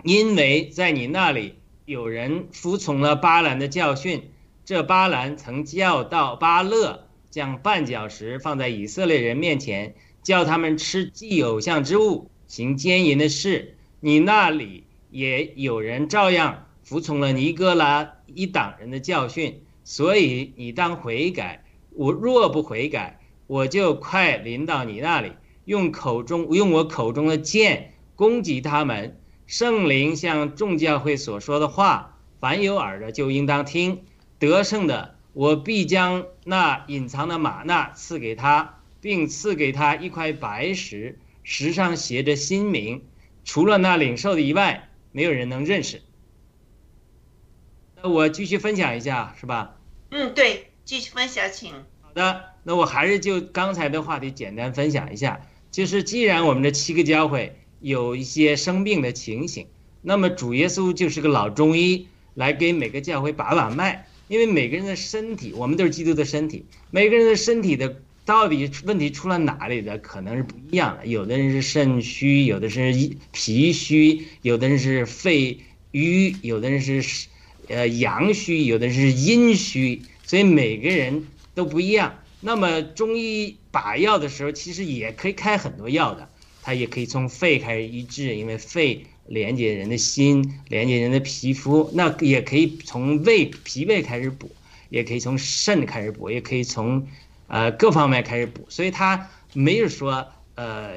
[0.04, 1.56] 因为在你那里
[1.86, 4.30] 有人服从了巴兰的教训。
[4.64, 13.76] 这巴兰曾教导巴勒将绊脚石放在以色列人面前，叫他们吃祭偶像之物，行奸淫的事。
[13.98, 21.64] 你那里也有人照样服从了尼哥拉一党人的教训，所以你当悔改。
[21.90, 23.18] 我若不悔改，
[23.52, 25.32] 我就快临到你那里，
[25.66, 29.20] 用口中用我口中的剑攻击他们。
[29.46, 34.06] 圣灵向众教会所说的话，凡有耳的就应当听。
[34.38, 43.04] 得胜的，我必将那隐藏的玛纳赐给他，并赐给他一块白石，石上写着新名。
[43.44, 46.00] 除了那领受的以外，没有人能认识。
[47.96, 49.76] 那我继续分享一下，是吧？
[50.10, 51.74] 嗯，对，继续分享，请。
[52.00, 52.51] 好的。
[52.64, 55.40] 那我还是就刚才的话题简单分享一下，
[55.70, 59.66] 就是既然我们这七个教会有一些生病的情形，
[60.00, 72.92] 那么主耶稣就是个老中医，来给每个教会把把脉，因为每个人的身体，我们都是基督的身体，每个人的身体的到底问题出了哪里的，可能是不一样的，有的人是肾虚，有的是
[73.32, 75.58] 脾虚，有的人是肺
[75.90, 77.26] 瘀，有的人是
[77.68, 82.14] 呃阳虚，有的是阴虚，所以每个人都不一样。
[82.44, 86.28] 那么中医把药的时候，其实也可以开很多药的，
[86.60, 91.88] 它也可以从肺开始医治，因为肺连接人的心，连接人的皮肤。
[91.94, 94.50] 那也可以从胃、脾胃开始补，
[94.88, 97.06] 也可以从肾开始补，也可以从，
[97.46, 98.66] 呃各方面开始补。
[98.68, 100.26] 所以它没有说，
[100.56, 100.94] 呃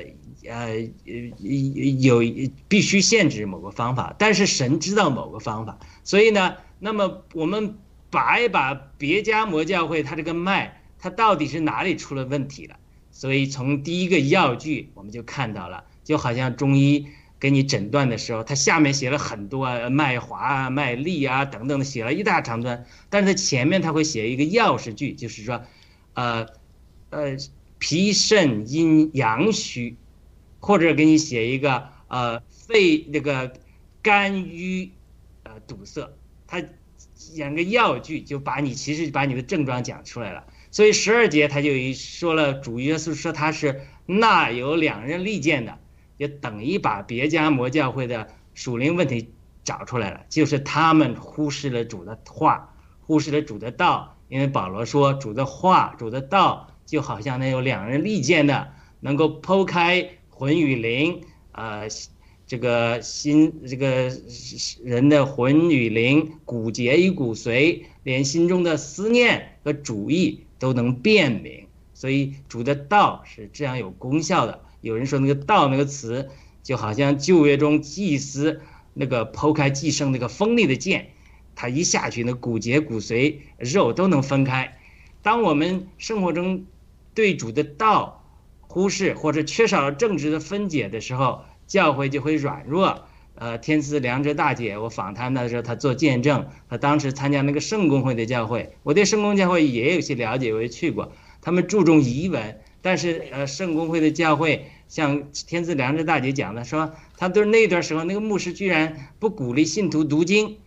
[0.50, 2.24] 呃有
[2.68, 5.78] 必须限制某个方法，但是神知道某个方法。
[6.04, 7.78] 所以呢，那么我们
[8.10, 10.82] 把一把别家魔教会它这个脉。
[11.00, 12.78] 它到底是哪里出了问题了？
[13.12, 17.08] 所以从第一个药句我们就看到了，就好像中医
[17.40, 25.64] 给你诊断的时候，他下面写了很多脉滑啊、麦粒啊等等的，写了一大长段，但是他前面他会写一个钥匙句，就是说，
[26.14, 26.46] 呃，
[27.10, 27.38] 呃，
[27.80, 29.96] 脾肾阴阳虚，
[30.60, 33.54] 或者给你写一个呃肺那个
[34.02, 34.92] 肝郁
[35.44, 36.10] 呃堵塞，
[36.48, 36.62] 他
[37.14, 40.46] 讲个药句就把你其实把你的症状讲出来了。
[40.76, 45.80] 所以十二节他就一说了，主耶稣说他是那有两人利剑的，
[46.18, 49.32] 也等于把别家魔教会的属灵问题
[49.64, 54.18] 找出来了，就是他们忽视了主的话，忽视了主的道。
[54.28, 61.22] 因为保罗说主的话、主的道就好像那有两人利剑的，能够剖开魂与灵，
[61.54, 61.88] 呃，
[62.46, 64.12] 这个心这个
[64.84, 70.45] 人的魂与灵、骨节与骨髓，连心中的思念和主意。
[70.60, 74.62] 都能辨明，所以主的道是这样有功效的。
[74.82, 76.30] 有人说那个“道”那个词，
[76.62, 78.62] 就好像旧约中祭司
[78.94, 81.10] 那个剖开祭牲那个锋利的剑，
[81.56, 84.78] 它一下去，那骨节、骨髓、肉都能分开。
[85.22, 86.66] 当我们生活中
[87.16, 88.24] 对主的道
[88.62, 93.06] 忽视或者缺少了正直的分解的时候，教会就会软弱。
[93.38, 96.48] 呃，天赐良知大姐，我访谈的时候，她做见证。
[96.70, 101.12] 她当时参加那个圣公会的教会，我对圣公教会也有些了解，我也去过。
[101.42, 110.58] 他们注重仪文， 但是呃，圣公会的教会，像天赐良知大姐讲的，说他都是那段时候那个牧师居然不鼓励信徒读经，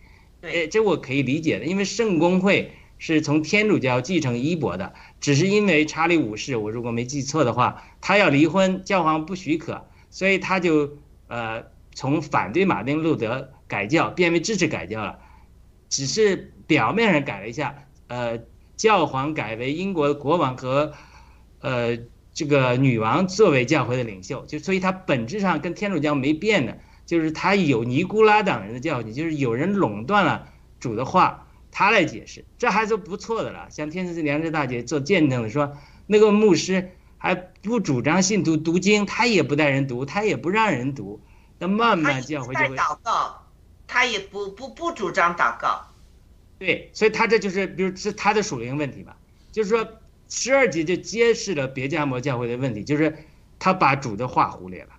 [0.41, 10.91] 呃，这我可以理解的，因为圣公会是从天主教继承衣钵的，只是因为查理五世，我如果没记错的话，他要离婚，教皇不许可，所以他就
[11.27, 11.63] 呃。
[11.99, 15.19] 从反对马丁路德改教变为支持改教了，
[15.89, 17.75] 只是表面上改了一下。
[18.07, 18.39] 呃，
[18.77, 20.93] 教皇改为英国国王和，
[21.59, 21.97] 呃，
[22.31, 30.47] 这个女王作为教会的领袖，就所以他本质上跟天主教没变的，就是他有尼古拉党人的教训，就是有人垄断了
[30.79, 33.67] 主的话，他来解释，这还是不错的了。
[33.69, 35.75] 像天主教良知大姐做见证的说，
[36.07, 41.19] 那个牧师还不主张信徒读经，他也不带人读，他也不让人读。
[41.59, 43.43] 那慢慢教会就会祷告，
[43.85, 45.85] 他也不不不主张祷告，
[46.57, 49.15] 对，所以他这就是比如是他的属灵问题吧，
[49.51, 49.87] 就是说
[50.29, 53.17] 十二节就揭示了别加摩教会的问题，就是
[53.59, 54.89] 他把主的话忽略了。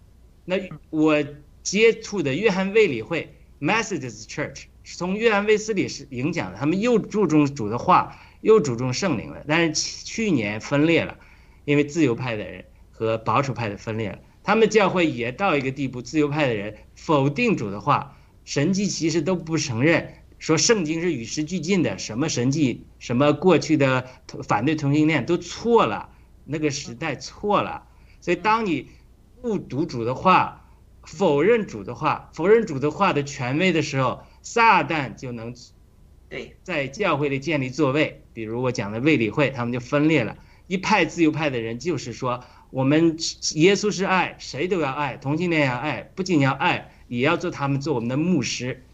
[0.45, 0.57] 那
[0.91, 1.25] 我
[1.63, 9.45] 接触的约翰卫理会 （Methodist Church） 是从约翰卫斯理是影响的，他们又注重主的话，又注重圣灵了。
[9.47, 11.17] 但是去年分裂了，
[11.65, 14.19] 因为自由派的人和保守派的分裂了。
[14.43, 24.07] 他们教会也到一个地步，自由派的人否定主的话，神迹其实都不承认，说圣经是与时俱进的，什么神迹，什么过去的
[24.49, 26.09] 反对同性恋都错了，
[26.47, 27.87] 那个时代错了。
[28.23, 28.89] 所以当你
[29.43, 30.67] 不读主的话，
[31.03, 35.55] 否认主的话，否认主的话的权威的时候，撒旦就能
[36.31, 38.23] 对在教会里建立座位。
[38.33, 42.43] 比如我讲的卫理会，他们就分裂了，一派自由派的人就是说。
[42.71, 43.17] 我们
[43.55, 48.85] 耶稣是爱，谁都要爱，同性恋要爱，不仅要爱，也要做他们做我们的牧师，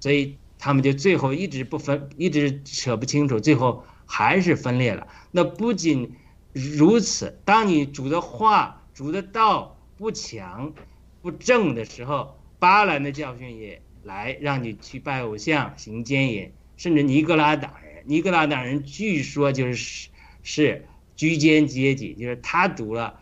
[0.00, 5.08] 所以他们就最后一直不分，一直扯不清楚，最后还是分裂了。
[5.30, 6.12] 那不仅
[6.52, 10.74] 如此，当你主的话、主的道不强、
[11.22, 20.10] 不正的时候，巴兰的教训也来让你去拜偶像、行奸淫，甚至尼格拉党人，尼格拉党人据说就是
[20.42, 23.20] 是居间阶级，就是他读了。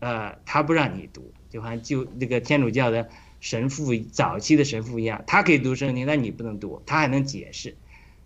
[0.00, 3.08] 呃，他不让你读，就好像就那个天主教的
[3.40, 7.76] 神父早期的神父一样，他可以读圣经，但你不能读，他还能解释。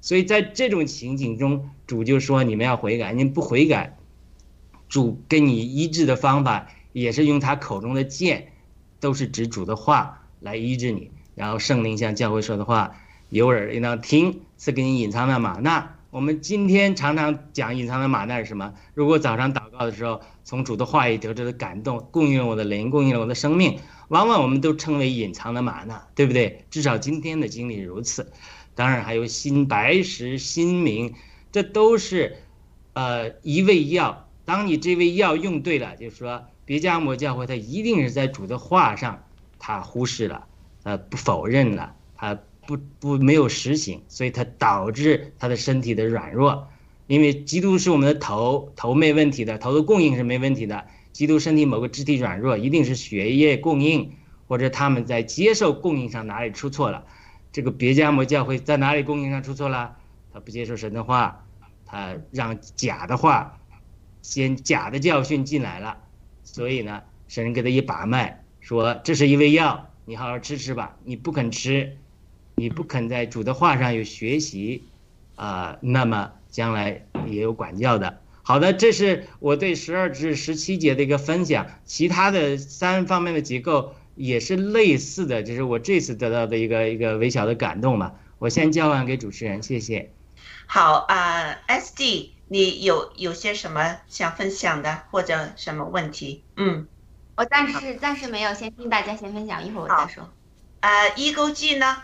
[0.00, 3.96] 所以在这种情景中，主就说你们要悔改，你不悔改，
[4.88, 8.48] 主给你医治的方法也是用他口中的剑，
[9.00, 11.10] 都是指主的话来医治你。
[11.34, 13.00] 然后圣灵像教会说的话，
[13.30, 15.94] 有耳应当听，赐给你隐藏的玛纳。
[16.12, 18.74] 我们今天常常讲隐藏的玛纳是什么？
[18.92, 20.20] 如果早上祷告的时候。
[20.44, 23.78] 从主的话语得着的感动，供应了我的灵，供应了我的生命。
[24.08, 26.64] 往往我们都称为隐藏的玛纳，对不对？
[26.68, 28.32] 至少今天的经历如此。
[28.74, 31.14] 当然还有新白石、新明，
[31.52, 32.38] 这都是，
[32.92, 34.28] 呃，一味药。
[34.44, 39.22] 当你这味药用对了，就是说，别加摩教会他一定是在主的话上，
[39.60, 40.44] 他忽视了，
[40.82, 42.36] 呃，不否认了，他
[42.66, 46.68] 不不没有实行，所以他导致他的身体的软弱。
[47.06, 50.86] 因为基督是我们的头，头没问题的，头的供应是没问题的。
[51.12, 54.12] 基督身体某个肢体软弱，一定是血液供应
[54.48, 57.04] 或者他们在接受供应上哪里出错了。
[57.50, 59.96] 这个别加摩教会在哪里供应上出错了？
[60.32, 61.44] 他不接受神的话，
[61.84, 63.60] 他让假的话，
[64.22, 65.98] 先假的教训进来了。
[66.44, 70.96] 所以呢，神给他一把脉，说这是一味药，你好好吃吃吧。
[71.04, 71.98] 你不肯吃，
[72.62, 74.84] 你不肯在主的话上有学习，
[75.34, 78.20] 啊、那么将来也有管教的。
[78.44, 88.14] 好的，这是我对十二至十七节的一个分享，其他的三方面的结构也是类似的，这是我这次得到的一个一个微小的感动吧。
[88.38, 90.12] 我先交还给主持人，谢谢。
[90.66, 96.44] 好啊、s d 你有有些什么想分享的，或者什么问题？
[96.56, 96.86] 嗯，
[97.34, 100.30] 我暂时暂时没有，先听大家先分享，一会儿我再说。
[100.78, 101.96] 呃，一勾记呢？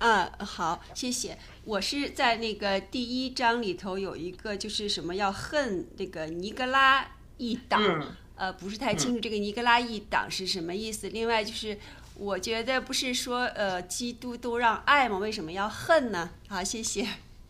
[0.00, 1.38] 嗯，好，谢谢。
[1.64, 7.06] 我是在那个第一章里头有一个，就是什么要恨那个尼格拉
[7.36, 11.08] 一党，嗯呃，不是太清楚这个尼格拉一党是什么意思。
[11.10, 11.78] 另外就是，
[12.14, 15.18] 我觉得不是说呃，基督都让爱吗？
[15.18, 16.30] 为什么要恨呢？
[16.48, 17.06] 好，谢谢。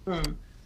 [0.07, 0.23] 嗯，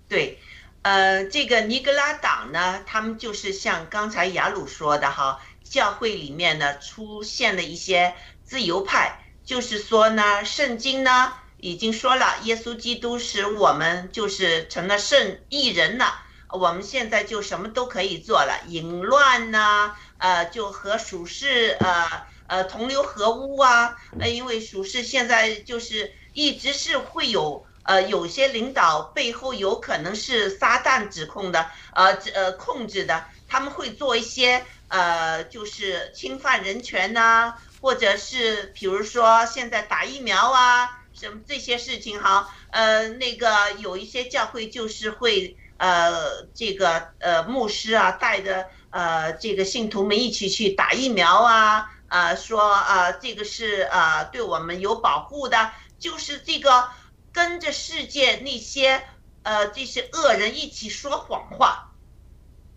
[0.08, 0.38] 对，
[0.82, 11.32] 呃，这个尼格拉党呢，他们就是像刚才雅鲁说的哈，教会里面呢出现了一些自由派，就是说呢，圣经呢
[11.64, 16.12] 已经说了，耶稣基督使我们就是成了圣义人了，
[16.50, 22.06] 我们现在就什么都可以做了，淫乱呐、呃，就和属世呃
[22.48, 27.66] 呃同流合污啊，呃，因为属世现在就是一直是会有。
[27.86, 37.52] 呃，有些领导背后有可能是撒旦指控的，呃呃控制的，他们会做一些呃，就是侵犯人权呐、
[37.82, 41.03] 或者是比如说现在打疫苗啊，
[41.46, 56.88] 这些事情哈，呃，那个有一些教会就是会呃，这个呃牧师啊带着呃这个信徒们一起去打疫苗啊，呃说呃这个是呃对我们有保护的，就是这个。
[57.34, 59.02] 跟着世界那些
[59.42, 61.90] 呃这些恶人一起说谎话，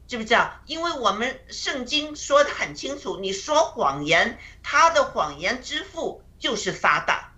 [0.08, 0.52] 知不知道？
[0.66, 7.37] 因为我们圣经说的很清楚，你说谎言，他的谎言之父就是撒旦。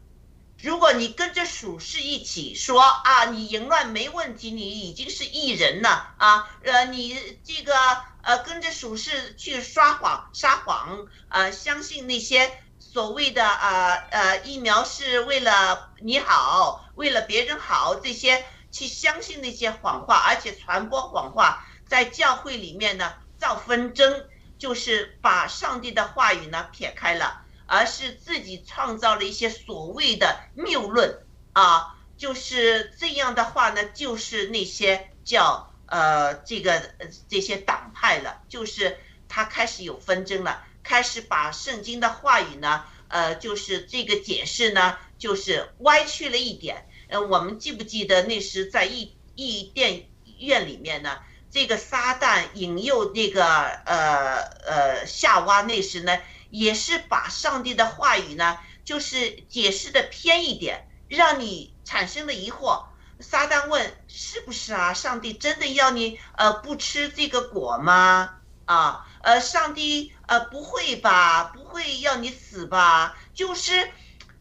[0.62, 7.74] 如果你跟着属世一起说啊，你淫乱没问题，你已经是艺人了啊，呃，你这个
[8.22, 24.26] 呃跟着属世去撒谎撒谎，呃，相信那些所谓的呃呃疫苗是为了你好，为了别人好，这些去相信那些谎话，而且传播谎话，在教会里面呢造纷争，
[24.57, 27.43] 就是把上帝的话语呢撇开了。
[27.70, 31.20] 而是自己创造了一些所谓的谬论
[31.53, 36.82] 啊，就是这样的话呢，就是那些叫呃这个
[37.30, 38.97] 这些党派了，就是
[39.28, 46.88] 他开始有纷争了，开始把圣经的话语呢，呃，就是这个解释呢，就是歪曲了一点。
[47.09, 50.09] 呃，我们记不记得那时在异异电
[50.39, 51.20] 院里面呢？
[51.51, 62.85] 这个撒旦引诱那个呃呃夏娃那时呢，也是把上帝的话语呢，就是解释的偏一点，让你产生了疑惑。
[63.19, 64.93] 撒旦问：“是不是啊？
[64.93, 68.35] 上帝真的要你呃不吃这个果吗？
[68.65, 71.43] 啊，呃，上帝呃不会吧？
[71.45, 73.17] 不会要你死吧？
[73.33, 73.91] 就是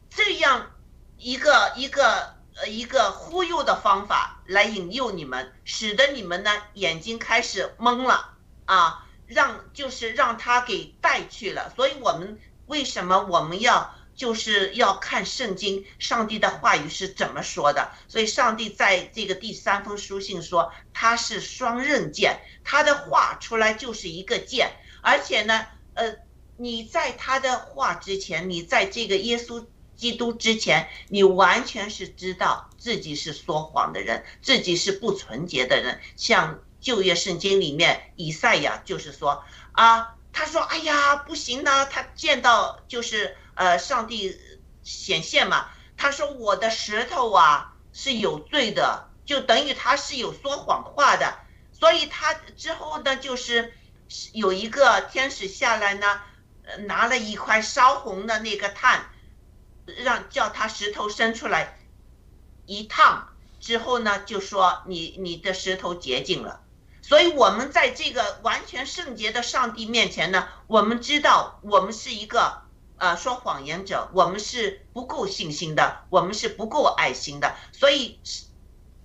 [0.09, 0.71] 这样
[1.17, 8.35] 一个一个呃一个忽悠的方法来引诱你们，使得你们呢眼睛开始蒙了
[8.67, 17.93] 啊。”让就是让他给带去了，所以我们为什么我们要就是要看圣经，上帝的话语是怎么说的？
[18.09, 24.73] 所以上帝在这个第三封书信说他是双刃剑，他的话出来就是一个剑，
[25.03, 26.17] 而且呢，呃，
[26.57, 36.61] 你在他的话之前，你在这个耶稣基督之前，你完全是知道自己是说谎的人，自己是不纯洁的人，像。
[36.81, 44.39] 旧约圣经里面，以赛亚就是说啊，他说：“哎呀，不行呢。”他见到就是呃，上帝
[44.85, 45.69] 显现嘛。
[45.97, 51.39] 他说：“我的舌头啊是有罪的，就等于他是有说谎话的。
[51.73, 53.73] 所以他之后呢，就是
[54.33, 56.21] 有一个天使下来呢，
[56.87, 59.11] 拿了一块烧红的那个炭，
[59.87, 61.79] 让叫他石头伸出来
[62.67, 66.61] 一烫之后呢，就说你你的石头洁净了。”
[67.09, 72.65] 所以，我们在这个完全圣洁的上帝面前呢，我们知道我们是一个
[72.99, 77.55] 呃说谎言者，我们是不够信心的，我们是不够爱心的。
[77.73, 78.21] 所以，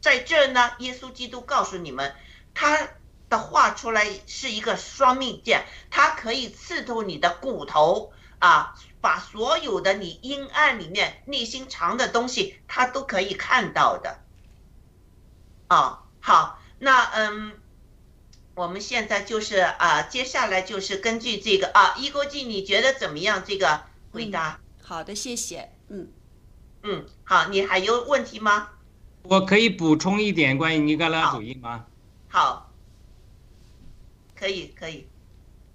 [0.01, 2.13] 在这呢，耶稣基督告诉你们，
[2.53, 2.89] 他
[3.29, 14.19] 的话出来是一个双面剑，它可以刺透你的骨头啊，把所有的你阴暗里面内心藏的东西，他都可以看到的。
[15.69, 17.62] 啊，好，那嗯。
[18.55, 23.43] 我们现在就是啊，接下来就是根据这个啊，一国际，你觉得怎么样？
[23.45, 23.81] 这个
[24.11, 24.59] 回答？
[24.81, 25.71] 好的，谢谢。
[25.89, 26.07] 嗯，
[26.83, 28.69] 嗯，好，你还有问题吗？
[29.23, 31.85] 我可以补充一点关于尼格拉主义吗？
[32.27, 32.71] 好，
[34.35, 35.07] 可以，可以。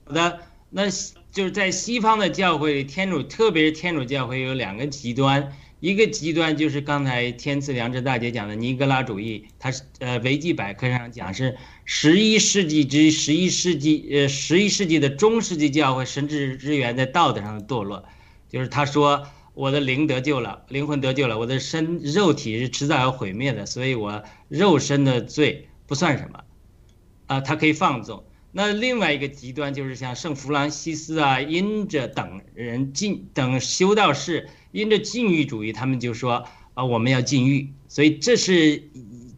[0.05, 0.85] 好的，那
[1.33, 18.05] 就是在西方的教会里，天主特别是天主教会有两个极端，一个极端就是刚才天赐良知大姐讲的尼格拉主义，它是呃维基百科上讲是十一世纪至十一世纪呃十一世纪的中世纪教会神职之源在道德上的堕落，
[18.49, 26.45] 就是他说我的灵得救了，灵魂得救了，我的身肉体是迟早要毁灭的，所以我肉身的罪不算什么，
[27.27, 28.25] 啊，他可以放纵。
[28.51, 38.83] 那另外一个极端就是像圣弗朗西斯啊、因着等人禁等修道士因着禁欲主义，他们就说啊我们要禁欲，所以这是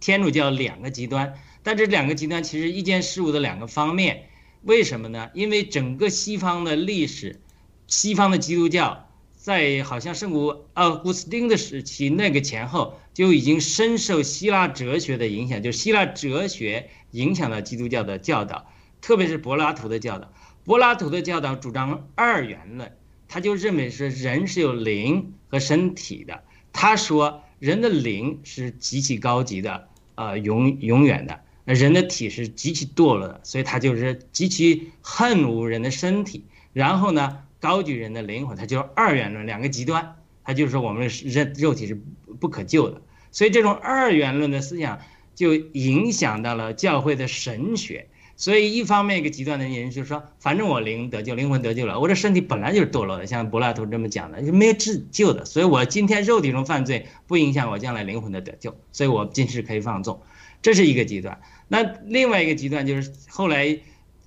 [0.00, 1.34] 天主教两个极端。
[1.62, 4.28] 但这两个极端其实一件事物的两个方面，
[4.62, 5.28] 为什么呢？
[5.34, 7.40] 因为整个西方的历史，
[7.86, 18.70] 西方的基督教在好像圣古奥古斯丁的时期那个前后就已经深受希腊哲学的影响，就希腊哲学影响了基督教的教导。
[19.00, 20.32] 特别是柏拉图的教导，
[20.64, 22.92] 柏拉图的教导主张二元论，
[23.28, 26.42] 他就认为是人是有灵和身体的。
[26.72, 42.00] 他说人的灵是极其高级的，呃，永永远的，人的体是极其堕落的，所以他就是极其恨恶人的身体，然后呢，高举人的灵魂，他就是二元论两个极端，他就是说我们人肉体是
[42.38, 45.00] 不可救的，所以这种二元论的思想
[45.34, 48.06] 就影响到了教会的神学。
[48.40, 55.44] 所以，一方面一个极端的人就是说，反正我灵得救，灵魂得救了，我这身体本来就是堕落的，像柏拉图这么讲的，就没有自救的。
[55.44, 60.22] 所以我今天肉体中犯罪不影响我将来灵魂的得救，所以我今世可以放纵，
[60.62, 61.38] 这是一个极端。
[61.68, 63.78] 那另外一个极端就是后来，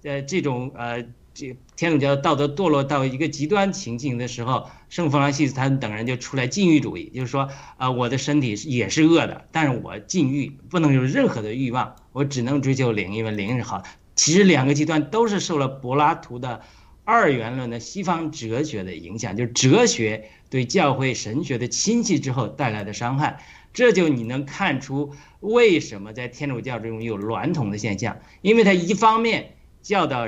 [0.04, 1.04] 呃，这种呃，
[1.34, 13.86] 这天主教道德堕落到一个极端情境的时候，圣弗朗西斯他等人就出来禁欲主义，就是说啊，我的身体也是恶的，但是我禁欲不能有任何的欲望，我只能追求灵，因为灵是好的。
[14.24, 16.62] 其实两个极端都是受了柏拉图的
[17.04, 23.44] 二元论的西方哲学的影响，就是哲学对教会神学的侵袭之后带来的伤害。
[23.74, 25.12] 这就你能看出
[25.42, 30.26] 为什么在天主教中有娈童的现象，因为他一方面教导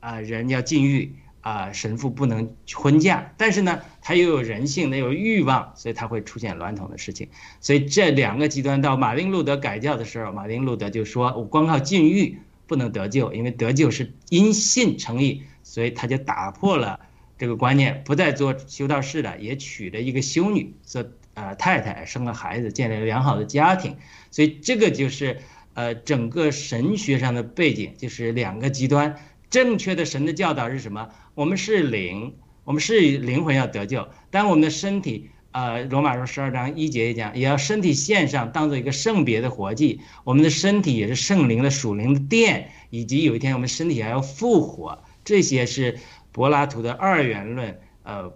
[0.00, 7.28] 啊人要禁欲啊，神父不能婚嫁，但是呢他又有人性，他有欲望，所以他会出现娈童的事情。
[7.60, 12.40] 所以这两个极端到马丁路德改教的时候，马丁路德就说我光靠禁欲。
[12.66, 17.00] 不能得救，因为得救是因信成义，所以他就打破了
[17.38, 21.04] 这个观念，不再做修道士了，也娶了一个修女做
[21.34, 23.96] 呃太太，生了孩子，建立了良好的家庭。
[24.30, 25.38] 所以这个就是
[25.74, 29.16] 呃整个神学上的背景，就是两个极端。
[29.48, 31.10] 正确的神的教导是什么？
[31.34, 35.30] 我们是灵，我们是灵魂要得救，但我们的身体。
[35.56, 40.02] 呃，罗马书十二章一节也讲，也要身体献上，当做一个圣别的活祭。
[40.22, 45.02] 我们的身体也是圣灵的属灵的殿，以及有一天我们身体还要复活。
[45.24, 45.98] 这些是
[46.30, 48.34] 柏拉图的二元论，呃，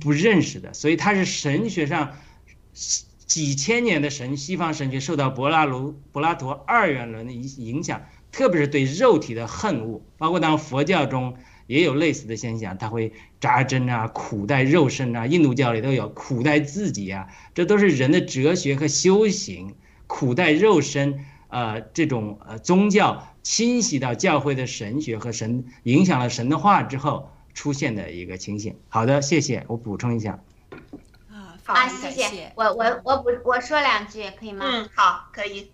[0.00, 0.72] 不认识的。
[0.72, 2.16] 所以他是神学上
[2.72, 8.00] 几千年的神，西方神学受到柏拉图柏拉图二元论的影影响，
[8.30, 11.36] 特别是对肉体的恨恶，包括当佛教中。
[11.66, 19.74] 也有类似的现象，他会扎针啊，苦待肉身啊，印度教里都有苦待自己啊，这都是人的哲学和修行，
[20.06, 28.76] 苦待肉身，呃，这种呃宗教侵袭到教会的神学和神，影响了神的话之后出现的一个情形。
[28.88, 30.40] 好的，谢谢，我补充一下。
[31.30, 34.64] 啊，啊，谢谢，我我我补我说两句可以吗？
[34.66, 35.70] 嗯，好，可以。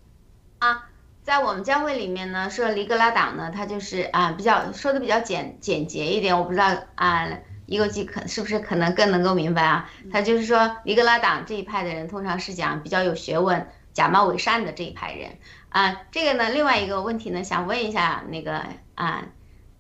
[0.59, 0.88] 啊。
[1.29, 6.39] 在我们教会里面呢，说离格拉党呢，他就是啊，比较说的比较简简洁一点。
[6.39, 7.29] 我不知道啊，
[7.67, 9.91] 一个记可是不是可能更能够明白啊？
[10.11, 15.37] 他就是说离格拉党这一派的人，通常是讲比较有学问、假冒伪善的这一派人
[15.69, 16.01] 啊。
[16.11, 18.65] 这个呢，另外一个问题呢，想问一下那个
[18.95, 19.27] 啊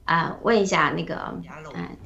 [0.04, 1.40] 啊，问一下那个
[1.74, 1.96] 嗯，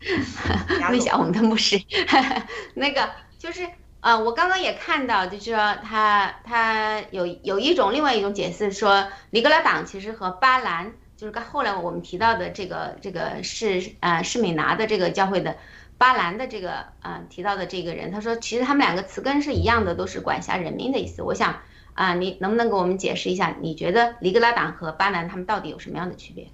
[0.88, 1.78] 问一下我们的牧师，
[2.72, 3.68] 那个就是。
[4.00, 15.56] 啊，我刚刚也看到，就是说他他有有一种另外一种解释，说尼格拉党其实和巴兰，就是刚后来我们提到的这个这个是呃施美拿的这个教会的
[15.98, 21.22] 巴兰的这个呃提到的这个人，他说其实他们两个词根是一样的，都是管辖人民的意思。
[21.22, 21.56] 我想
[21.94, 26.46] 啊，你能不能给我们解释一下，你觉得尼格拉党和巴兰他们到底有什么样的区别？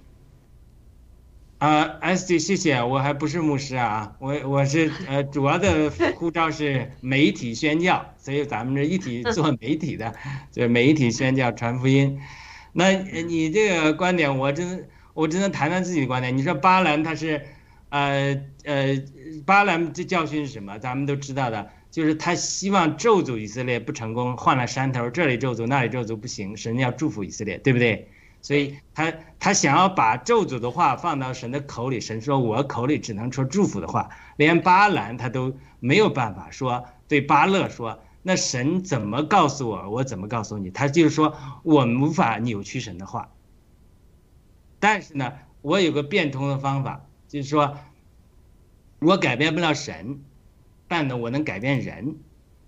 [1.57, 10.13] 啊，S D，谢谢，我还不是牧师啊，我我是呃，主要的护照是媒体宣教，所以咱们这一体 做媒体的，
[10.51, 12.19] 就是媒体宣教传福音。
[12.73, 16.35] 那你这个观点，我真我只能谈谈自己的观点。
[16.37, 17.41] 你说巴兰他是，
[17.87, 19.01] 呃呃，
[19.45, 20.77] 巴兰这教训是什么？
[20.77, 28.09] 咱们都知道的，就是他希望咒诅以色列不成功，换了山头，这里咒诅那里咒诅不行，神要祝福以色列，对不对？
[28.45, 40.69] 所以他他想要把咒诅的话放到神的口里，神说我口里只能说祝福的话，连巴兰他都没有办法说对巴勒说，那神怎么告诉我，我怎么告诉你？
[40.69, 43.31] 他就是说我无法扭曲神的话，
[44.79, 45.33] 但是呢，
[45.63, 47.79] 我有个变通的方法，就是说
[48.99, 50.21] 我改变不了神，
[50.87, 52.17] 但呢，我能改变人，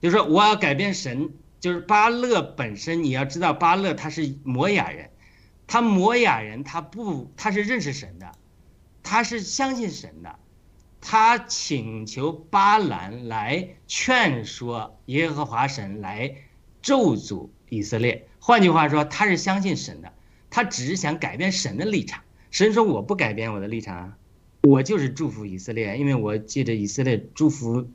[0.02, 5.12] 就是说我要改变神，就是巴勒本身，你要知道巴勒他是摩雅人。
[5.68, 8.32] 他摩雅人，他不，他是认识神的，
[9.04, 10.40] 他是相信神的，
[11.02, 16.36] 他请求巴兰来劝说耶和华神来
[16.82, 18.28] 咒诅以色列。
[18.40, 20.14] 换句话说，他是相信神的，
[20.50, 22.22] 他只是想改变神的立场。
[22.50, 24.18] 神说：“我不改变我的立场啊，
[24.64, 27.90] 我就是祝福以色列，因为我借着以色列祝福，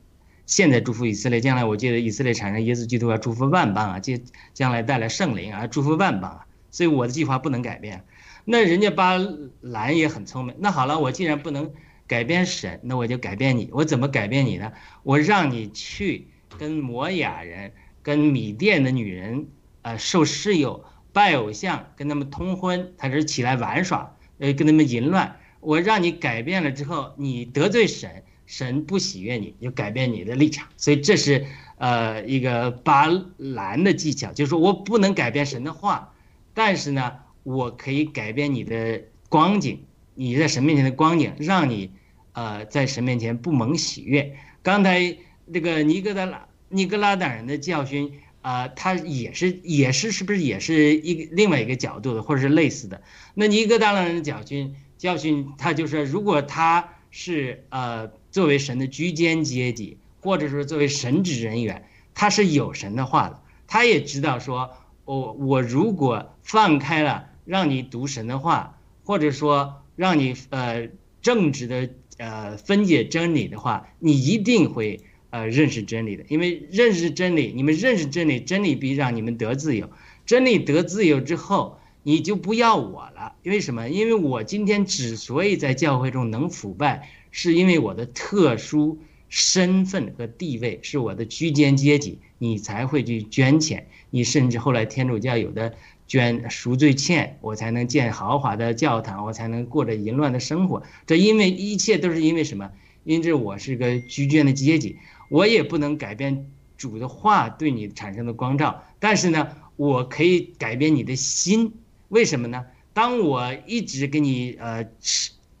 [0.45, 4.21] 现在祝福以色列，将来我借着以色列产生耶稣基督要祝福万邦啊，借
[4.53, 8.03] 将来带来圣灵啊，祝福万邦啊。”所以我的计划不能改变，
[8.45, 9.15] 那人家巴
[9.61, 10.55] 兰也很聪明。
[10.57, 11.71] 那好了，我既然不能
[12.07, 13.69] 改变神，那我就改变你。
[13.71, 14.73] 我怎么改变你呢？
[15.03, 19.45] 我让你去跟摩雅人、跟米甸的女人，
[19.83, 25.37] 呃，受室友、拜偶像，跟他们通婚，他是起来玩耍，呃，跟他们淫乱。
[25.59, 30.67] 我让你改变了之后，你得罪神，神不喜悦你，就改变你的立场。
[30.75, 31.45] 所以这是
[31.77, 33.05] 呃一个巴
[33.37, 36.09] 兰的技巧，就是说我不能改变神的话。
[36.53, 41.89] 但是呢，我可以改变你的光景，你在神面前的光景，让你，
[42.33, 44.35] 呃，在神面前不蒙喜悦。
[44.61, 45.17] 刚才
[45.51, 53.01] 这个尼格达拉尼格拉党人的教训啊，他也是也是是不是也是一另外一个角度的，或者是类似的？
[53.33, 64.77] 那尼格达拉人的教训教训，他就说，如果他是呃作为神的居间阶级，或者说作为神职人员，他是有神的话的，他也知道说。
[65.05, 70.89] 我我如果放开了，让你读神的话，或者说让你呃
[71.21, 76.23] 正直的呃分解真理的话，你一定会呃认识真理的。
[76.29, 79.89] 因为认识真理，你们认识真理，真理必让你们得自由。
[80.25, 83.35] 真理得自由之后，你就不要我了。
[83.43, 83.89] 因为什么？
[83.89, 93.87] 因为我今天之所以在教会中能腐败，是因为我的特殊身份和地位，是我的居间阶级，你才会去捐钱。
[94.13, 95.73] 你甚至后来天主教有的
[96.05, 100.83] 捐赎罪欠，我才能建豪华的教堂，我才能过着淫乱的生活。
[101.07, 102.69] 这因为一切都是因为什么？
[103.05, 104.99] 因为我是个居间的阶级，
[105.29, 106.45] 我也不能改变
[106.77, 108.83] 主的话对你产生的光照。
[108.99, 109.47] 但是呢，
[109.77, 111.73] 我可以改变你的心。
[112.09, 112.67] 为什么呢？
[112.93, 114.85] 当我一直给你呃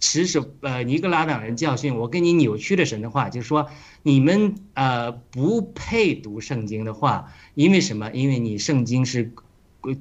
[0.03, 3.69] 持持守呃尼格拉党人教训，我跟你扭曲了神的话，就是说
[4.01, 7.31] 你们呃不配读圣经的话。
[7.55, 8.11] 因为什么？
[8.11, 9.31] 因为你圣经是，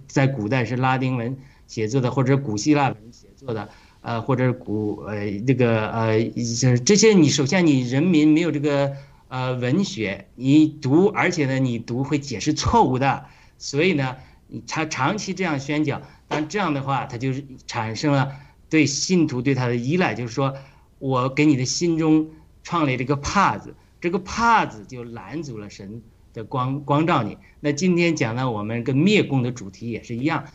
[0.08, 3.68] 在古代是拉丁文写作的，或者古希腊文写作的，
[4.00, 8.92] 呃，或者古呃这个呃就是，这些你首先你人民没有这个
[9.28, 13.26] 呃文学，你读，而且呢你读会解释错误的，
[13.58, 14.16] 所以呢，
[14.66, 18.32] 他长期这样宣讲，但这样的话，他就是产生了
[18.72, 20.54] 对信徒对他的依赖，就是说
[20.98, 22.30] 我给你的心中
[22.62, 26.02] 创立这个帕子，这个帕子就拦阻了神。
[26.32, 27.36] 的光光照你。
[27.60, 30.46] 那今天讲到我们跟灭共的主题也是一样，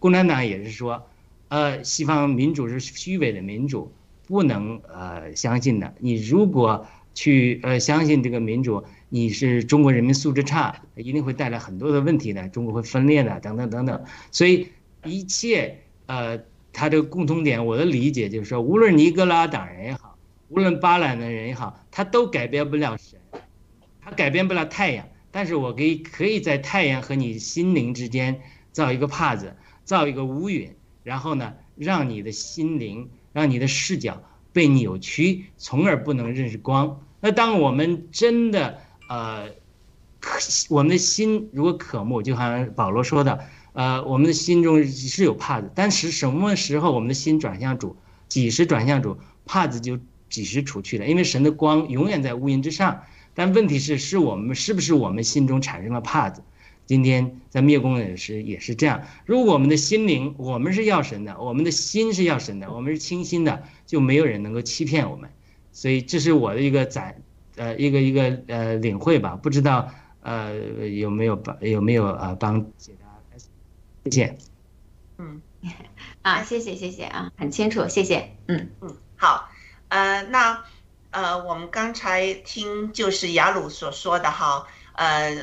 [0.00, 1.06] 共产党也是说，
[1.46, 3.92] 呃，西方民主是虚伪的民主，
[4.26, 5.94] 不能呃相信的。
[6.00, 14.04] 你如果去呃相信这个民主，你是中国人民素质差，一定会带来很多的问题的，中国会分裂的，等等等等。
[14.32, 14.66] 所以
[15.04, 16.40] 一切呃，
[16.72, 20.16] 他这个共同点，我的理解就是说，无论尼格拉党人也好，
[20.48, 23.18] 无论巴兰的人也好，他都改变不了神，
[24.00, 25.06] 他改变不了太阳。
[25.32, 28.40] 但是我可以可以在太阳和你心灵之间
[28.72, 29.54] 造一个帕子，
[29.84, 34.20] 造一个乌云，然后呢，让你的心灵，让你的视角
[34.52, 37.00] 被扭曲，从而不能认识光。
[37.20, 39.48] 那当我们真的呃，
[40.68, 43.38] 我们的心如果渴慕，就好像保罗说的，
[43.72, 47.96] 呃，我们的心中是有帕子，但是什么时候我们的心转向主，
[48.28, 49.16] 几时转向主，
[49.46, 49.98] 帕子就
[50.28, 53.02] 几时除去了，因为神的光永远在乌云之上。
[53.32, 56.42] 但问题是，是我们是不是我们心中产生了帕子？
[56.84, 59.00] 今天在灭公也是也是这样。
[59.24, 65.30] 如果我们的心灵，我们是要神的，我们的心是要神的，我们是清心的，就没有人能够欺骗我们。
[65.70, 67.22] 所以这是我的一个暂，
[67.54, 69.38] 呃，一个一个呃领会吧。
[69.40, 69.88] 不知道
[70.22, 70.58] 呃
[70.88, 72.66] 有没有帮有没有啊帮？
[74.04, 74.38] 谢谢。
[75.18, 75.42] 嗯，
[76.22, 78.36] 啊，谢谢谢谢啊，很清楚，谢谢。
[78.48, 79.50] 嗯嗯，好。
[79.88, 80.64] 呃，那
[81.10, 85.36] 呃，我们刚才听就是雅鲁所说的哈，呃，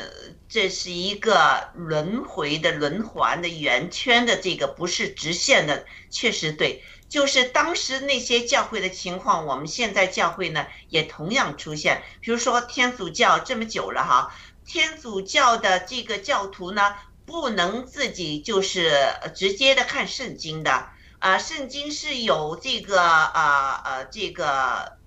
[0.47, 6.81] 这是一个轮回的轮环的圆圈的这个不是直线的，确实对。
[7.09, 12.03] 就是当时那些教会的情况，我们现在教会呢也同样出现。
[12.21, 14.33] 比如说天主教这么久了哈，
[14.65, 16.95] 天主教的这个教徒呢，
[17.27, 18.91] 不能自己就是
[19.35, 24.97] 直接的看圣经的，啊，圣经是有这个啊呃这个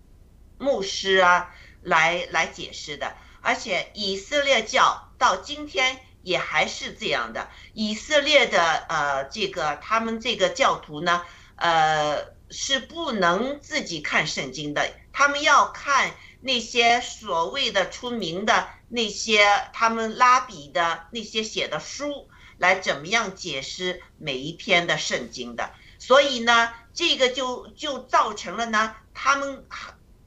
[0.59, 1.51] 牧师啊
[1.83, 11.23] 来来解释的，而且以色列教到今天也还是这样的，以色列的呃这个他们这个教徒呢。
[11.63, 22.29] 呃，是不能自己看圣经的，他们要看那些所谓的出名的那些他们拉比的那些写的书，
[22.59, 25.71] 来怎么样解释每一篇的圣经的。
[25.99, 29.65] 所以呢，这个就就造成了呢，他们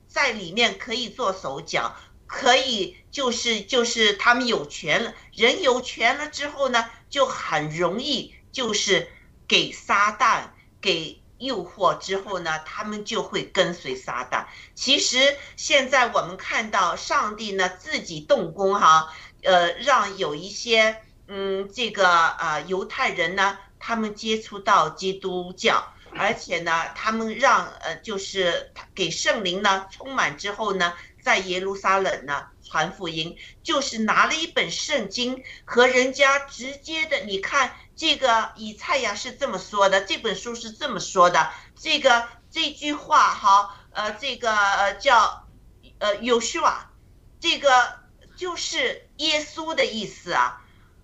[0.08, 1.96] 在里面可以做手脚，
[2.26, 9.12] 可以就是就是他们有权了，人有权了之后呢，就很容易就是
[9.48, 10.50] 给撒旦
[10.82, 11.23] 给。
[11.44, 14.46] 诱惑之后呢，他们就会跟随撒旦。
[14.74, 19.14] 其实现在我们看到上帝呢自己动工哈，
[19.44, 37.74] 呃，让有一些嗯这个呃犹太人呢，他们接触到基督教，而且呢，他们让呃就是给圣灵呢充满之后呢，在耶路撒冷呢传福音，就是拿了一本圣经和人家直接的，你看。
[37.96, 45.48] 这个以赛亚是这么说的，这本书是这么说的，这个这句话哈，呃，这个呃叫
[46.00, 46.92] 呃有序啊，
[47.40, 48.00] 这个
[48.36, 50.60] 就是耶稣的意思啊。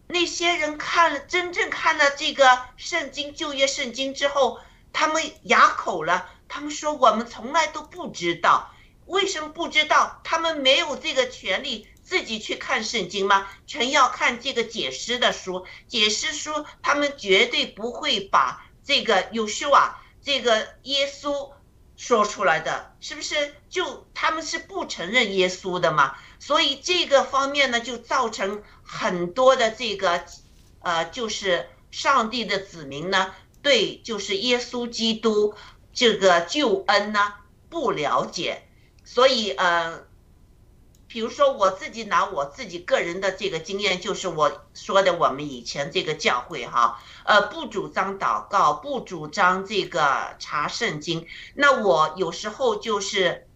[0.08, 4.60] 那些人看了真正看了这个圣经旧约圣经之后，
[4.92, 8.74] 他们哑口了，他们说我们从来都不知道，
[9.06, 10.20] 为什么不知道？
[10.24, 11.88] 他们没有这个权利。
[12.10, 13.48] 自己去看圣经吗？
[13.68, 21.52] 全要看这个解释的书，解释书他们绝对不会把这个有修啊，这个耶稣
[21.96, 23.54] 说出来的，是不是？
[23.70, 26.16] 就他们是不承认耶稣的嘛？
[26.40, 30.26] 所以这个方面呢，就造成很多的这个，
[30.82, 35.54] 呃，就是上帝的子民呢，对就是耶稣基督
[35.94, 37.36] 这个救恩呢
[37.70, 38.64] 不了解，
[39.06, 40.09] 所以呃。
[41.10, 51.26] 比如说，我自己拿我自己个人的这个经验，就是我说的，我们以前这个教会哈，呃，不主张祷告，不主张这个查圣经。
[51.56, 53.48] 那我有时候就是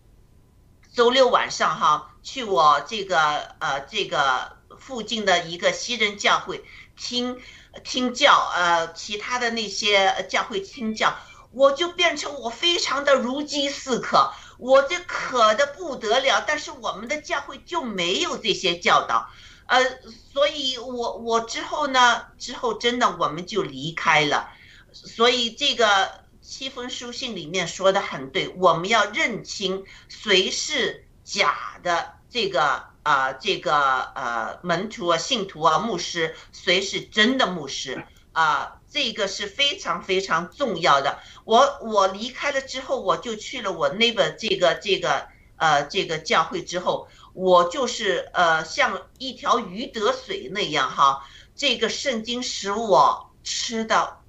[0.92, 6.66] 周六晚上哈，去我这个呃这个附近的一个西人教会
[6.98, 7.40] 听
[7.84, 11.16] 听教，呃，其他的那些教会听教，
[11.52, 14.34] 我就变成我非常的如饥似渴。
[14.64, 19.30] 我这渴的不得了，但是我们的教会就没有这些教导，
[19.66, 19.84] 呃，
[20.32, 24.50] 所以我我之后呢，之后真的我们就离开了，
[24.94, 33.76] 所以这个七封书信里面说的很对，我们要认清谁是假的这个啊这个
[34.16, 38.80] 呃门徒啊信徒啊牧师，谁是真的牧师啊。
[38.94, 41.20] 这个是非常非常重要的。
[41.46, 45.28] 我我离开了之后，我就去了我那个这个这个
[45.58, 51.28] 呃这个教会之后，我就是呃像一条鱼得水那样哈。
[51.56, 54.20] 这个圣经使我吃的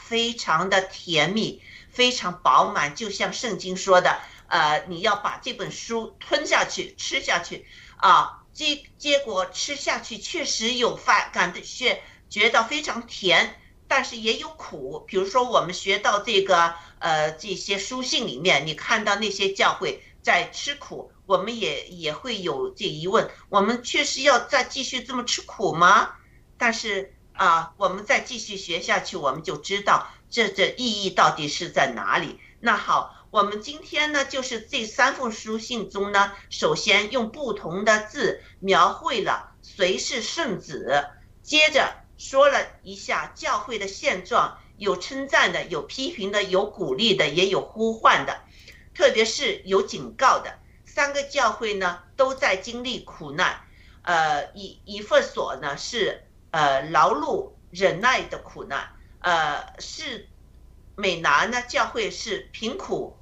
[0.00, 8.44] 非常的甜蜜，非常饱满，就像圣经说的，呃，你要把这本书吞下去，吃下去啊。
[8.52, 13.60] 结结果吃下去确实有发感觉觉得非常甜。
[13.88, 26.10] 但是也有苦，比如说我们学到这个呃这些书信里面，你看到那些教会在吃苦，我们也也会有这疑问：我们确实要再继续这么吃苦吗？
[26.58, 32.40] 但是啊，我们再继续学下去，我们就知道这这意义到底是在哪里。
[32.58, 41.04] 那好，我们今天呢，就是这三封书信中呢，首先用不同的字描绘了谁是圣子，
[41.42, 42.05] 接着。
[42.28, 48.40] 说了一下教会的现状，有称赞的，有批评的，有鼓励的，也有呼唤的，
[48.96, 50.58] 特别是有警告的。
[50.84, 53.60] 三个教会呢都在经历苦难，
[54.02, 60.26] 呃，以以弗所呢是呃劳碌忍耐的苦难，呃是
[60.96, 63.16] 美拿呢教会是贫苦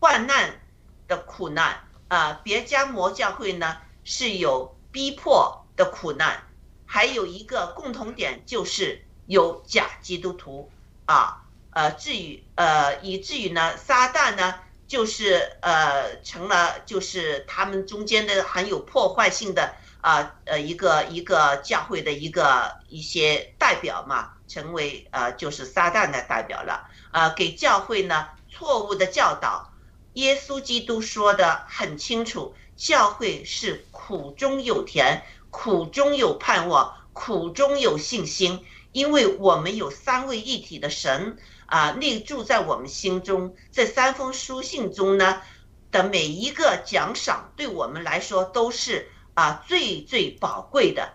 [0.00, 0.60] 患难
[1.06, 6.47] 的苦难，啊别加摩教会呢是有逼迫的苦难。
[6.90, 10.70] 还有一个共同点就是有假基督徒
[11.04, 14.54] 啊，呃，至于呃，以至于呢，撒旦呢
[14.86, 29.70] 就是呃成了就是他们中间的很有破坏性的啊呃一个一个教会的一个一些代表嘛，成为呃就是撒旦的代表了，呃给教会呢错误的教导。
[30.14, 43.56] 耶稣基督说的很清楚，教会是苦中有甜，苦中有盼望，苦中有信心，因为我们有三位一体的神啊，内住在我们心中。
[43.72, 45.40] 这三封书信中呢
[45.90, 51.14] 的每一个奖赏，对我们来说都是啊最最宝贵的。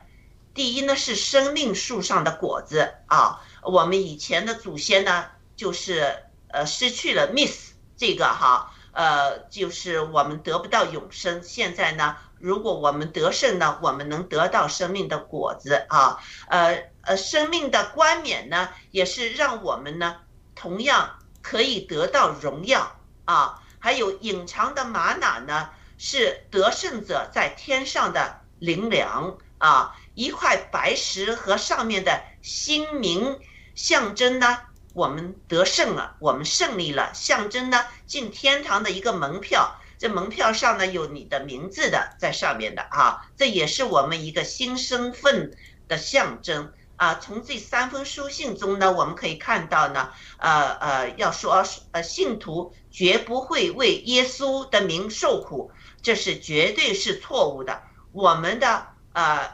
[0.54, 5.26] 第一呢是生命树上的果子啊，我们以前的祖先呢
[5.56, 8.74] 就是呃失去了 miss 这个哈。
[8.96, 11.42] 呃，就是我们得不到永生。
[11.42, 16.20] 现在呢，如果我们得胜呢，我们能得到生命的果子啊。
[16.50, 20.18] 呃呃，生命的冠冕呢，也是让我们呢，
[20.54, 23.62] 同样可以得到荣耀啊。
[23.80, 29.96] 还有隐藏的玛瑙呢，是得胜者在天上的灵粮啊。
[30.14, 33.40] 一块白石和上面的星明
[33.74, 34.60] 象征呢。
[34.94, 39.80] 我们得胜了，我们胜利了，象征呢进天堂的一个门票。
[40.04, 45.56] 这门票上呢有你的名字的在上面的啊，这也是我们一个新身份
[45.88, 47.16] 的象征啊。
[47.22, 57.82] 从这三封书信中呢，我们可以看到呢，呃呃，要说呃信徒绝不会为耶稣的名受苦，这是绝对是错误的。
[58.12, 59.52] 我们的呃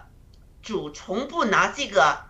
[0.63, 2.23] 主从不拿这个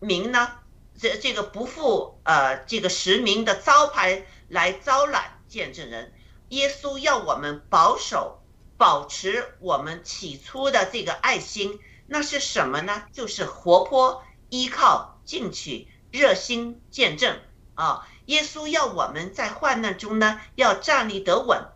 [0.00, 0.52] 名呢。
[0.96, 6.13] 这这个不负呃这个实名的招牌来招揽见证人，
[6.54, 8.40] 耶稣要我们保守
[8.76, 13.02] 保持我们起初的这个爱心，那是什么呢？
[13.12, 17.40] 就是活泼依靠进取热心见证
[17.74, 18.06] 啊！
[18.26, 21.66] 耶稣要我们在患难中呢要站立得稳，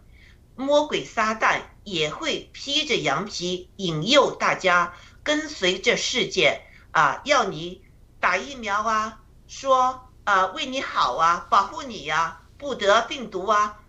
[0.55, 6.63] 魔鬼撒旦也会披着羊皮引诱大家跟随这世界
[6.93, 7.83] 啊，要你。
[8.21, 13.81] 打疫苗啊，说啊为你好啊，保护你呀，不得病毒啊。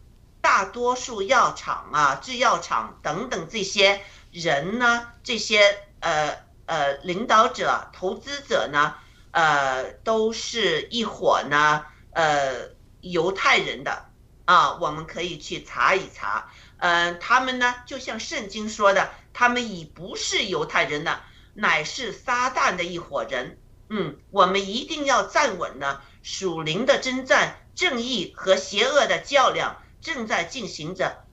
[0.42, 8.96] 大多数药厂啊、制药厂等等这些人呢，这些呃呃领导者、投资者呢，
[9.32, 12.70] 呃都是一伙呢，呃
[13.02, 14.06] 犹太人的
[14.46, 16.50] 啊，我们可以去查一查。
[16.78, 21.24] 嗯，他们呢，就像圣经说的，他们已不是犹太人了，
[21.54, 23.60] 乃是撒旦的一伙人。
[23.90, 26.02] 嗯，我们一定要站稳呢。
[26.22, 31.24] 属灵的征战，正义和邪恶的较量正在进行着。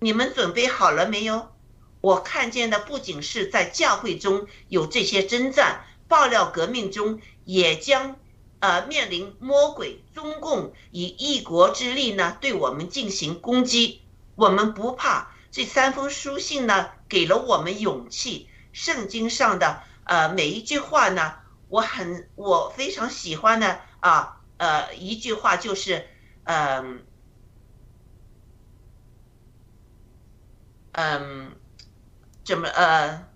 [0.00, 1.52] 你们准备好了没有？
[2.00, 8.16] 我看见的不仅是在教会中有这些征战，爆料革命中也将
[8.58, 14.02] 呃面临魔鬼中共以一国之力呢对我们进行攻击。
[14.34, 15.32] 我们不怕。
[15.50, 18.48] 这三封书信呢，给了我们勇气。
[18.72, 21.34] 圣经上的呃每一句话呢。
[21.68, 26.06] 我很我非常喜欢的啊呃一句话就是
[26.44, 27.02] 嗯
[30.92, 31.56] 嗯
[32.44, 33.26] 怎么呃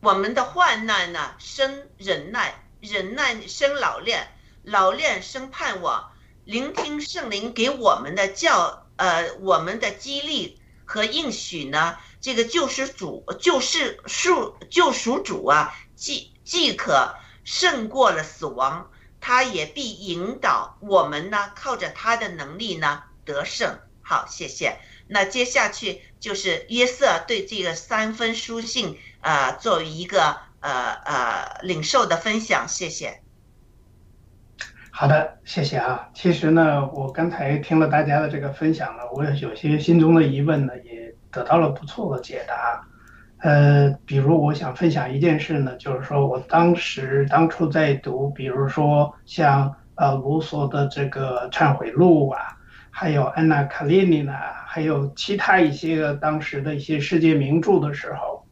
[0.00, 4.28] 我们的患难呢生忍耐忍耐生老练
[4.62, 6.12] 老练生盼望
[6.44, 17.14] 聆听圣灵给我们的教呃我们的激励和应许呢这个救世主救世属救赎主啊既既可
[17.44, 18.90] 胜过了死亡，
[19.20, 23.78] 他也必引导我们呢，靠着他的能力呢得胜。
[24.12, 24.76] 好，谢谢。
[25.08, 33.22] 那接下去就是约瑟对这个三分书信，呃，作为一个呃呃领受的分享，谢谢。
[34.90, 36.10] 好的，谢谢啊。
[36.12, 42.86] 其实呢，我刚才听了大家的这个分享呢，我有些心中的疑问呢，也得到了不错的解答。
[43.38, 52.58] 呃，比如我想分享一件事呢，就是说我当时当初在读，比如说像呃卢梭的这个《忏悔录》啊，
[52.94, 58.44] 还有安娜·卡列尼娜，还有其他一些当时的一些世界名著的时候，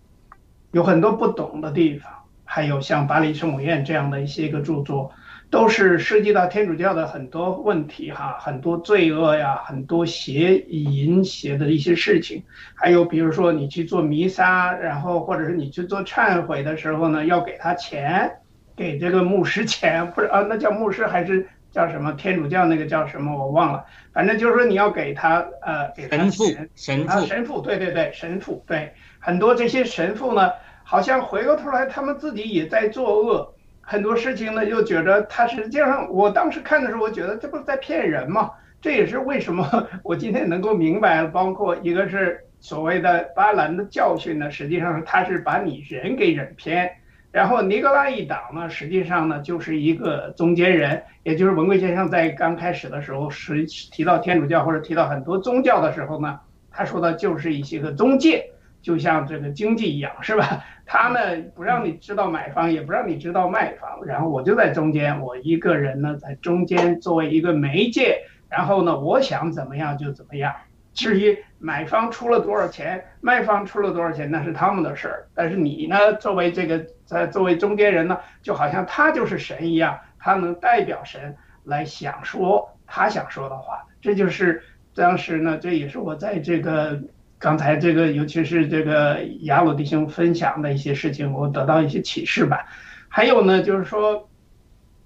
[0.73, 2.11] 有很多不懂的地方，
[2.45, 5.13] 还有像巴黎圣母院这样的一些个著作。
[5.51, 12.41] 都是涉及到天主教的很多问题哈，很多罪恶呀，很多邪淫邪的一些事情，
[12.73, 18.31] 还有比如说你去做弥撒，然后或者是你去做忏悔的时候呢，要给他钱，
[18.77, 22.13] 给这个牧师钱，不是啊，那叫牧师还是叫什么？
[22.13, 23.37] 天主教那个叫什么？
[23.37, 26.45] 我忘了，反正就是说你要给他呃，给他神父，
[26.75, 30.51] 神父，神父，对对对，神父，对，很多这些神父呢，
[30.85, 33.55] 好像回过头来他们自己也在作恶。
[33.83, 38.51] 很多事情呢，又觉得他实际上，我当时看的时候，我觉得这不是在骗人吗？
[38.81, 46.91] 这也是为什么我今天能够明白，包括一个是所谓的巴兰的教训呢，实际上是他是把你人给忍偏。
[47.33, 56.41] 然后尼格拉一党呢，实际上呢就是一个中间人，也就是文贵先生在刚开始的时候是提到天主教或者提到很多宗教的时候呢，
[56.73, 58.51] 他说的就是一些个中介，
[58.83, 60.65] 就像这个经济一样，是吧？
[60.85, 61.21] 他呢
[61.55, 70.53] 不让你知道买方，也不让你知道卖方，然后我就在中间，我一个人呢在中间作为一个媒介，然后呢我想怎么样就怎么样。
[70.93, 75.27] 至于买方出了多少钱，卖方出了多少钱，那是他们的事儿。
[75.35, 83.85] 但是你呢，作为这个在作为中间人呢，就好像他就是神一样，他能代表神来想说他想说的话。
[84.01, 84.63] 这就是
[84.95, 86.99] 当时呢，这也是我在这个
[87.39, 92.67] 刚才这个，尤其是这个雅鲁弟兄分享的一些事情，我得到一些启示吧。
[93.09, 94.29] 还有呢，就是说，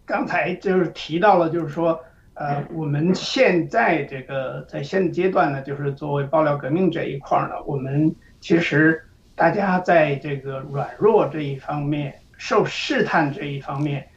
[0.07, 2.01] 刚才就是提到了，就是说。
[2.35, 9.01] 呃，我们现在这个在现阶段呢，就是作为爆料革命这一块呢，我们其实
[9.37, 14.09] 大家在这个软弱这一方面、受试探这一方面，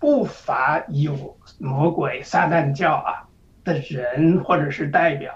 [0.00, 3.22] 不乏有魔鬼、撒旦教啊
[3.62, 5.32] 的人或者是代表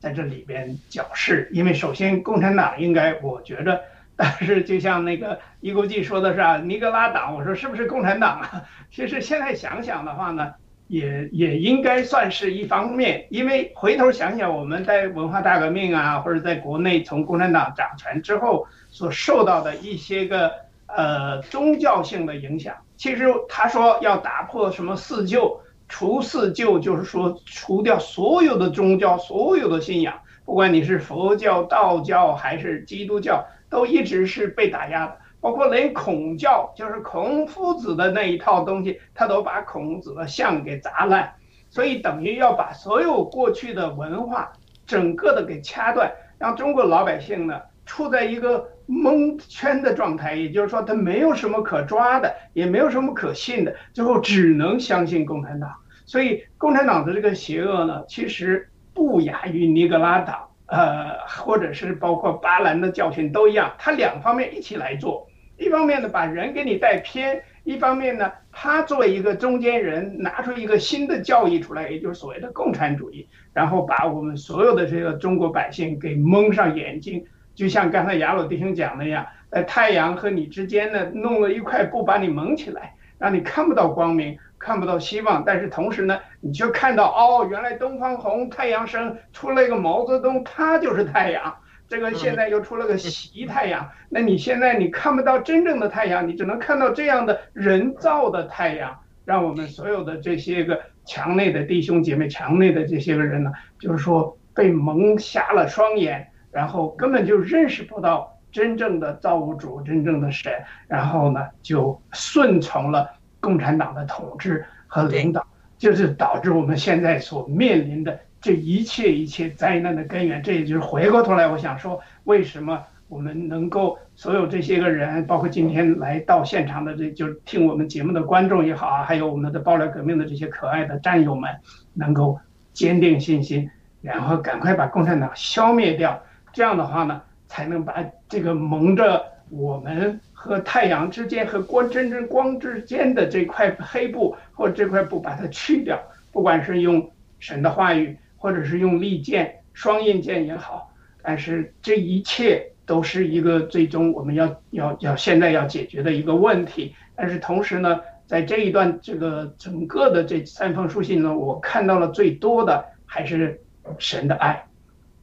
[0.00, 1.48] 在这里边搅事。
[1.52, 3.80] 因为首先共产党应该，我觉得，
[4.16, 8.64] 但是就像那个伊国际说的是啊，尼格拉党，我说是不是共产党啊？
[8.90, 10.52] 其实现在想想的话呢。
[10.90, 20.50] 也也应该算是一方面，因为回头想想，我们在文化大革命啊，或者在国内从共产党掌权之后所受到的一些个
[20.86, 35.16] 呃宗教性的影响，其实他说要打破什么四旧，除四旧就是说除掉所有的宗教、所有的信仰，不管你是佛教、道教还是基督教，都一直是被打压的。
[35.40, 41.32] 包括连孔教，就是孔夫子的那一套东西，他都把孔子的像给砸烂，
[41.70, 44.52] 所以等于要把所有过去的文化
[44.86, 55.72] 整个的给掐断，让中国老百姓呢处在一个蒙圈的状态，也就是说他没有什么可抓的，也没有什么可信的，最后只能相信共产党。
[56.04, 65.29] 所以共产党的这个邪恶呢，其实不亚于尼格拉党，呃，或者是包括巴兰的教训都一样，他两方面一起来做。
[65.60, 77.22] 一方面呢，把人给你带偏；一方面呢，他作为一个中间人，拿出一个新的教义出来，也就是所谓的共产主义，然后把我们所有的这个中国百姓给蒙上眼睛，
[77.54, 85.44] 就像刚才雅鲁弟兄讲的那样，在太阳和你之间呢，弄了一块布把你蒙起来，让你看不到光明，看不到希望。
[85.44, 91.54] 但是同时呢，你却看到哦，原来东方红，太阳升，出了一个毛泽东，他就是太阳。
[91.90, 103.50] 这个现在又出了个习太阳，那你现在你看不到真正的太阳，你只能看到这样的人造的太阳，让我们所有的这些个墙内的弟兄姐妹、墙内的这些个人呢，
[103.80, 110.52] 就是说被蒙瞎了双眼，然后根本就认识不到真正的造物主、真正的神，
[110.86, 113.10] 然后呢就顺从了
[113.40, 115.44] 共产党的统治和领导，
[115.76, 118.16] 就是导致我们现在所面临的。
[118.40, 131.50] 这一切一切灾难的根源，这也就是回过头来，我想说，为什么我们能够所有这些个人，包括今天来到现场的这就听我们节目的观众也好啊，还有我们的爆料革命的这些可爱的战友们，
[131.92, 132.38] 能够
[132.72, 133.68] 坚定信心，
[134.00, 136.22] 然后赶快把共产党消灭掉。
[136.52, 146.00] 这样的话呢，才能把这个蒙着我们和太阳之间和光真正光之间的这块黑布或这块布把它去掉，
[146.32, 148.16] 不管是用神的话语。
[148.40, 150.90] 或者是用利剑、双刃剑也好，
[151.22, 156.96] 但是这一切都是一个最终我们要要要现在要解决的一个问题。
[157.14, 163.60] 但是同时呢，在这一段这个整个的这三封书信呢，我看到了最多的还是
[163.98, 164.66] 神的爱。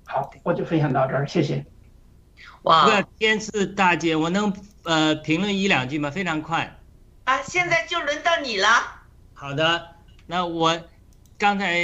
[0.05, 1.65] 好，我就分享到这儿，谢谢。
[2.61, 4.53] 哇，天赐大姐，我能
[4.83, 6.11] 呃评论一两句吗？
[6.11, 6.77] 非常快。
[7.23, 8.67] 啊，现在就轮到你了。
[9.33, 9.87] 好的，
[10.27, 10.79] 那我。
[11.39, 11.77] 刚才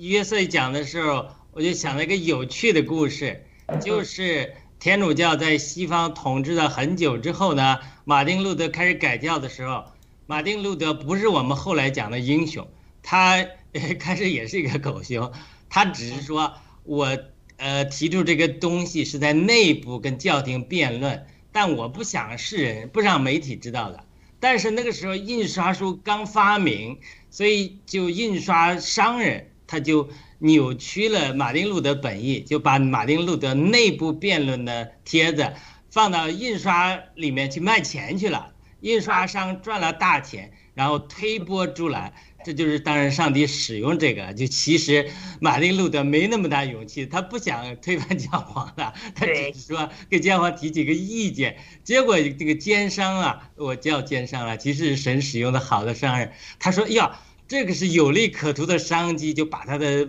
[0.00, 3.44] 约瑟讲的时候，我就想了一个有趣的故事，
[3.82, 9.84] 就是天主教在西方统治了很久之后呢，马丁路德开始改教的时候，
[10.26, 12.66] 马丁路德不是我们后来讲的英雄，
[13.02, 13.46] 他
[14.00, 15.32] 开始也是一个狗熊，
[15.68, 16.54] 他只是说
[16.84, 17.18] 我
[17.58, 24.02] 呃提出这个东西是在内部跟教廷辩论，但我不想世人不让媒体知道的。
[24.40, 26.98] 但是那个时候印刷书刚发明。
[27.30, 30.08] 所以，就印刷商人他就
[30.38, 35.52] 扭曲了马丁路德本意，就把马丁路德内部辩论的帖子
[35.90, 38.54] 放到印刷里面去卖钱去了。
[38.80, 42.14] 印刷商赚了大钱，然后推波助澜，
[42.48, 51.58] 这就是当然上帝使用这个，就其实马丁路德没那么大勇气，他不想推翻教皇的，他只是说给教皇提几个意见。
[51.84, 60.08] 结果这个奸商啊，我叫奸商了，其实是神使用的好的商人，他说呀，这个是有利可图的商机，就把他的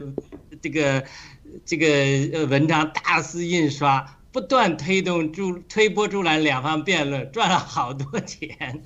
[0.61, 1.03] 这个
[1.65, 4.15] 这个呃文章大肆印刷。
[4.31, 8.83] 不断推动助推波助澜两方辩论， 赚了好多钱，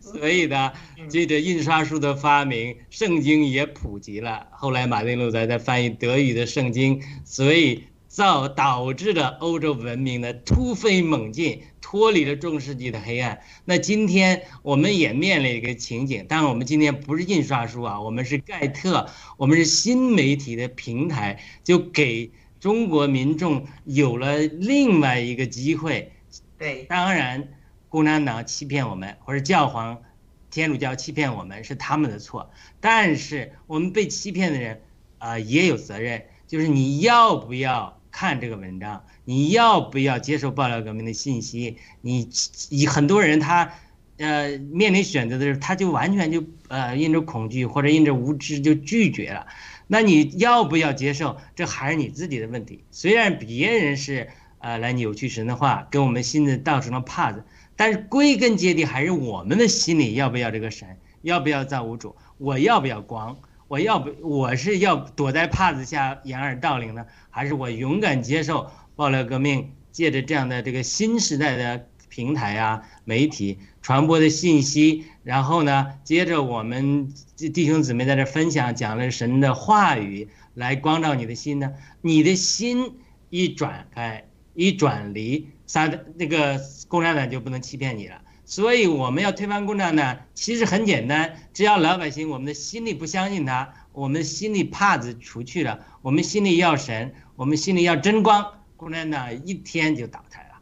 [0.00, 0.72] 所以呢，
[1.08, 4.48] 这个印刷术的发明，圣经也普及了。
[4.50, 13.40] 后来马丁路德在翻译德语的圣经，所以造导致了欧洲文明的突飞猛进，脱离了中世纪的黑暗。
[13.64, 22.32] 那今天我们也面临一个情景，当然我们今天不是印刷术啊，我们是盖特，我们是新媒体的平台，就给。
[22.60, 26.12] 中国民众有了另外一个机会，
[26.58, 27.48] 对，当然，
[27.88, 30.02] 共产党欺骗我们，或者教皇、
[30.50, 34.82] 天主教欺骗我们是他们的错，但是我们被欺骗的人，
[35.18, 41.78] 啊，也有责任，就是你要不要看这个文章，你要不要接受爆料革命的信息？
[42.02, 42.28] 你，
[42.68, 43.72] 以很多人他，
[44.18, 49.46] 呃，面临选择的时候，他就完全就呃，因着恐惧或者因着无知就拒绝了。
[49.92, 51.36] 那你要不要接受？
[51.56, 52.84] 这还是你自己的问题。
[52.92, 54.28] 虽然别人是
[54.60, 57.42] 呃来扭曲神的话，给我们心里造成了帕子，
[57.74, 62.14] 但是归根结底还是我们的心里要不要这个神，要不要造物主？
[62.38, 63.36] 我要不要光？
[63.66, 71.88] 我要不我是要躲在帕子下掩耳盗铃呢，还是我勇敢接受爆料革命，借着这样的这个新时代的
[72.20, 75.06] 平台啊媒体传播的信息？
[75.24, 77.14] 然后呢，接着我们
[77.54, 81.72] 弟兄姊妹在这分享，讲了神的话语来光照你的心呢。
[82.02, 82.92] 你的心
[83.30, 88.20] 一转开，一转离，撒那个共产党就不能欺骗你了。
[88.44, 100.60] 所以我们要推翻共产党，其实很简单，只要老百姓我们的心里不相信他，我们心里怕子除去了，我们心里要神，我们心里要真光，共产党一天就倒台了。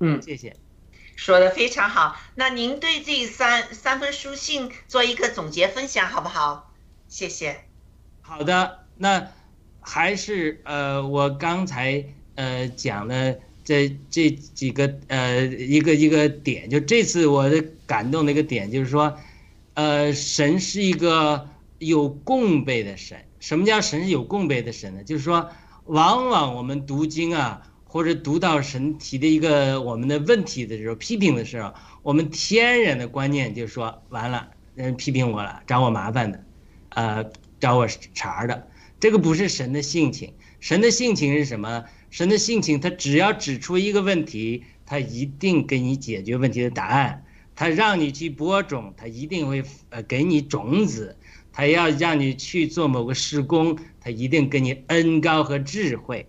[0.00, 0.56] 嗯，谢谢。
[1.24, 6.70] 说的非常好，那您对这三三封书信做一个总结分享好不好？
[7.08, 7.64] 谢谢。
[8.20, 9.28] 好的，那
[9.80, 19.18] 还是呃，我刚才呃讲的这这几个呃一个一个点，就这次我的感动的一个点就是说，
[19.72, 21.48] 呃，神是一个
[21.78, 23.24] 有供备的神。
[23.40, 25.02] 什么叫神是有供备的神呢？
[25.02, 25.48] 就是说，
[25.86, 27.62] 往往我们读经啊。
[27.94, 31.72] 或者读到神提的一个我们的问题的时候，批评的时候，
[32.02, 36.44] 我们天然的观念就是说，完了，人批评我了，找我麻烦的，
[36.88, 37.24] 呃，
[37.60, 38.66] 找我茬的，
[38.98, 40.32] 这个不是神的性情。
[40.58, 41.84] 神的性情是什么？
[42.10, 47.24] 神的性情，他只要指出一个问题，他一定给你解决问题的答案。
[47.54, 51.16] 他让你去播种，他一定会呃给你种子。
[51.52, 56.26] 他要让你去做某个施工，他一定给你恩高和智慧。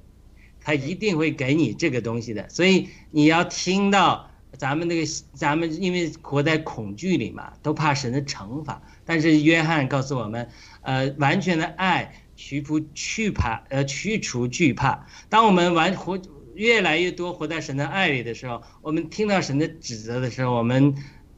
[0.66, 5.06] 他一定会给你这个东西的，所以你要听到咱们那个，
[5.36, 8.82] 咱们因为活在恐惧里嘛，都怕神的惩罚。
[9.06, 10.50] 但是约翰告诉我们，
[10.82, 15.06] 呃，完全的爱去除去怕，呃，去除惧怕。
[15.30, 16.20] 当我们完活
[16.56, 20.96] 越来越多活在神的爱里的时候，我们听到神的指责的时候，我们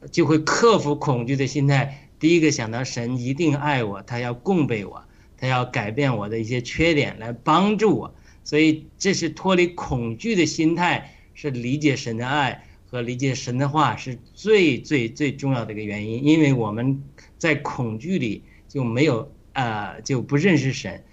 [0.09, 2.09] 就会克服恐惧的心态。
[2.17, 5.03] 第一个想到神一定爱我，他要供备我，
[5.37, 8.15] 他要改变我的一些缺点来帮助我。
[8.47, 16.23] 所以，这是脱离恐惧的心态，是理解神的爱和理解神的话是最最最重要的一个原因。
[16.23, 17.03] 因为我们
[17.37, 21.03] 在恐惧里就没有呃就不认识神，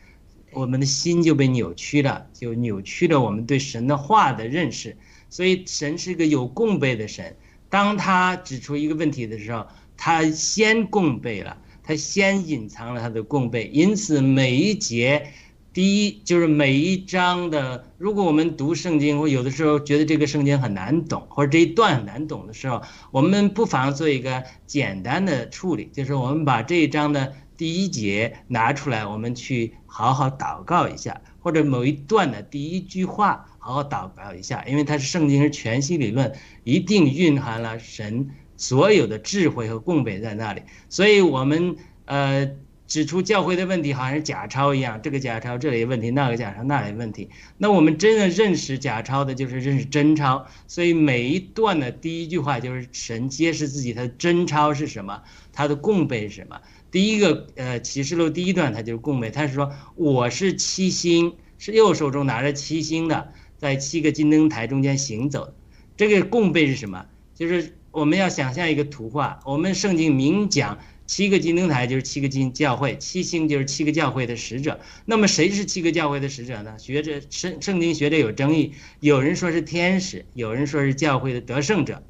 [0.52, 4.96] 我们的心就被扭曲了，就扭曲了我们对神的话的认识。
[5.28, 7.34] 所以，神是一个有供备的神。
[7.68, 9.66] 当他指出一个问题的时候，
[9.96, 13.68] 他先供备了，他先隐藏了他的供备。
[13.72, 15.32] 因此，每一节。
[15.74, 22.80] 第一就是每一章的，如果我们读圣经，或有的时候觉得这个圣经很难懂，或者这一段很难懂的时候，
[23.10, 36.32] 我们不妨做一个简单的处理，就是我们把这一章的第一节拿出来，我们去好好祷告一下，或者某一段的第一句话好好祷告一下，因为它是圣经是全息理论，
[36.62, 41.74] 一定蕴含了神所有的智慧和供备在那里，所以我们
[42.04, 42.48] 呃。
[42.86, 47.30] 指出教会的问题，好像是假钞一样，这个假钞这里有问题，那个假钞那里有问题。
[47.56, 50.46] 那我们真的认识假钞的，就是认识真钞。
[50.66, 56.60] 所以每一段的第一句话就是神揭示自己，他的真钞是什么，他的供备是什么。
[56.90, 65.54] 第一个，呃，启示录第一段，他就是供备，他是说我是七星，是右手中拿着七星的，在七个金灯台中间行走。
[65.96, 67.06] 这个供备是什么？
[67.34, 70.78] 就是我们要想象一个图画，我们圣经明讲。
[71.06, 74.80] 七个金灯台就是七个金教会，七星就是七个教会的使者。
[75.04, 76.78] 那么谁是七个教会的使者呢？
[76.78, 82.02] 学者圣圣经学者有争议，有人说是天使，有人说是教会的得胜者。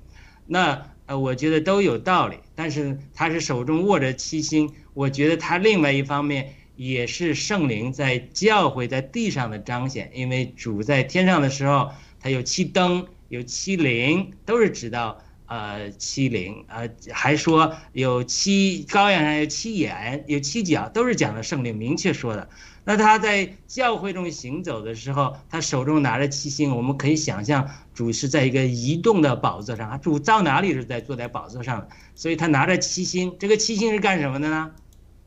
[0.46, 2.36] 那呃，我觉得都有道理。
[2.54, 11.90] 但是他是手中握着七星，我觉得他另外一方面也是圣灵在教会在地上的彰显，因为主在天上的时候，
[12.20, 15.20] 他有七灯，有七灵，都是指到。
[15.55, 22.48] 呃，七灵，呃，还说有七羔羊上有七眼，有七角，都是讲的圣灵明确说的。
[22.82, 31.86] 那他在教会中行走的时候，他手中拿着七星，我们可以想象主是在一个移动的宝座上，主到哪里是在坐在宝座上，
[32.16, 33.36] 所以他拿着七星。
[33.39, 34.72] 这个七星是干什么的呢？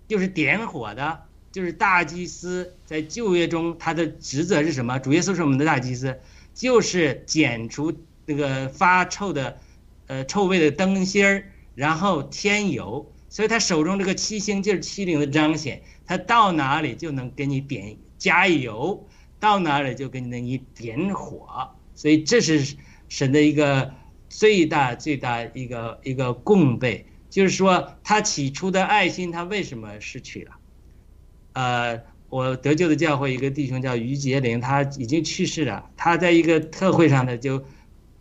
[0.09, 1.21] 就是点火的，
[1.53, 4.99] 就是大祭司在旧约中他的职责是什么？
[4.99, 6.19] 主耶稣是我们的大祭司，
[6.53, 7.93] 就是剪除
[8.25, 9.57] 那个发臭的。
[10.07, 11.43] 呃，臭味的灯芯儿，
[11.75, 19.05] 然后添油，所以他手中这个七星就是七灵的彰显，他到哪里就能给你点加油，
[19.37, 22.77] 到哪里就给你你点火，所以这是
[23.09, 23.93] 神的一个
[24.29, 30.51] 最大最大一个一个供备，就是说他起初的爱心他为什么失去了？
[31.51, 37.61] 呃，我得救的教会一个弟兄叫于杰林，他已经去世了，他在一个特会上呢就。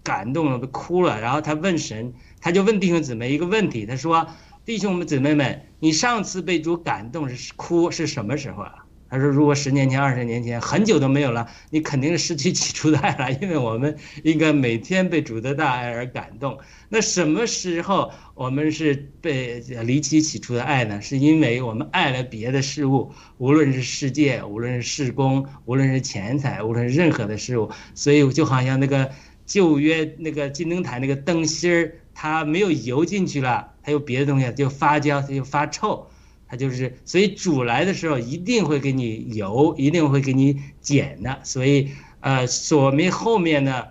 [0.07, 1.21] 感动了，都哭了。
[1.21, 4.29] 然后他问神，他就问弟兄姊妹一个问题，他说
[4.65, 8.75] ：“弟兄们姊妹们，你上次被主感动是哭是什么时候啊？”
[9.09, 13.31] 他说：“如果十年前、二十年前，很久都没有了，你肯定是失去起初的爱了。
[13.41, 16.59] 因为我们应该每天被主的大爱而感动。
[16.89, 21.01] 那什么时候我们是被离弃起初的爱呢？
[21.01, 27.71] 是因为我们爱了别的事物，无论是世界，无论是事工，无论是钱财，无论是任何的事物。
[27.95, 29.09] 所以就好像那个。”
[29.47, 36.09] 旧约那个金灯台那个灯芯儿，它没有油进去了，它有别的东西就发焦，它就发臭，
[36.49, 41.39] 它就是所以煮来的时候一定会给你油，一定会给你碱的。
[41.45, 41.91] 所以
[42.21, 43.85] 呃，说明后面呢，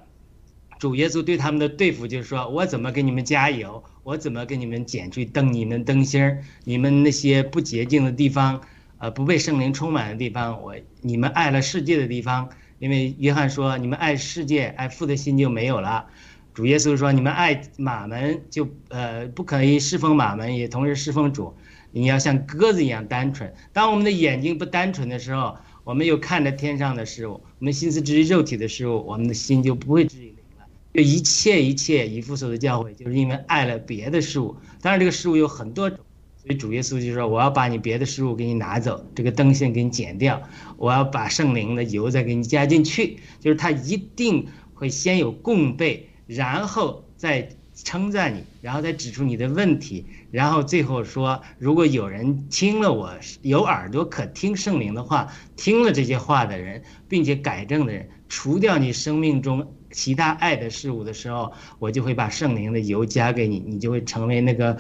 [0.78, 8.60] 主耶稣对他们的对付就是说我怎么给你们加油，我怎么给你们减去灯你们灯芯儿，你们那些不洁净的地方，
[8.98, 12.50] 呃，不被圣灵充满的地方，我你们爱了世界的地方。
[12.80, 16.06] 因为约翰说：“你们爱世界，爱父的心就没有了。”
[16.54, 21.54] 主耶稣说：“你们爱马门，就呃不可以侍奉马门，也同时侍奉主。
[21.92, 23.54] 你要像鸽子一样单纯。
[23.74, 30.66] 当我们的眼睛不单纯的时候，我们又看着天上的事物，我们心思至于肉体的事物，我们的心就不会至于灵了。
[30.94, 34.56] 就一切一切以父所的教诲，就是因为爱了别的事物。
[34.82, 36.00] 当然，这个事物有很多种。”
[36.46, 40.44] 所以主耶稣就说：“我要把你别的事物给你拿走，这个灯芯给你剪掉，
[40.78, 43.18] 我要把圣灵的油再给你加进去。
[43.40, 44.46] 就是他一定
[44.76, 53.12] 会先有供备，然后再称赞你，然后再指出你的问题，然后最后说：如果有人听了我
[53.42, 64.78] 有耳朵可听圣灵的话，听了这些话的人，并且改正的人，除掉你生命中其他爱的事物的时候，我就会把圣灵的油加给你，你就会成为那个。”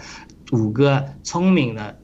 [0.51, 1.99] 五个聪明的、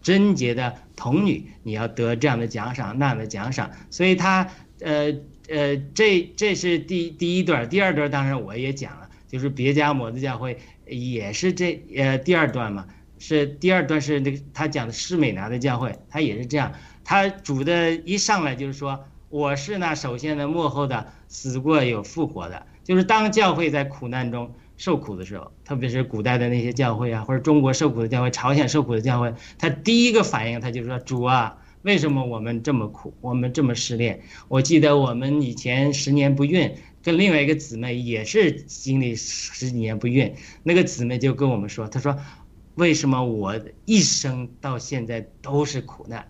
[0.00, 3.70] 贞洁的童女，你要得这样的奖赏、那样的奖赏。
[3.90, 4.48] 所以他，
[4.80, 5.12] 呃
[5.48, 12.86] 呃，这这是第第一段，第二段当然我也讲了，就是别家摩的教会也是这呃第二段嘛，
[13.18, 16.72] 是第二段是那个他讲的施美拿的教会，他也是这样，
[17.04, 24.54] 他主的一上来就是说，我是那首先的幕后的，死过有复活的，就是当教会在苦难中。
[24.76, 42.18] 受苦的时候，特别是古代的那些教会啊，或者中国受苦的教会、朝鲜受苦的教会，他第一个反应他就说：“主啊，为什么我们这么苦，我们这么失恋？”我记得我们以前十年不孕，跟另外一个姊妹也是经历十几年不孕，那个姊妹就跟我们说：“她说，
[42.74, 46.28] 为什么我一生到现在都是苦难？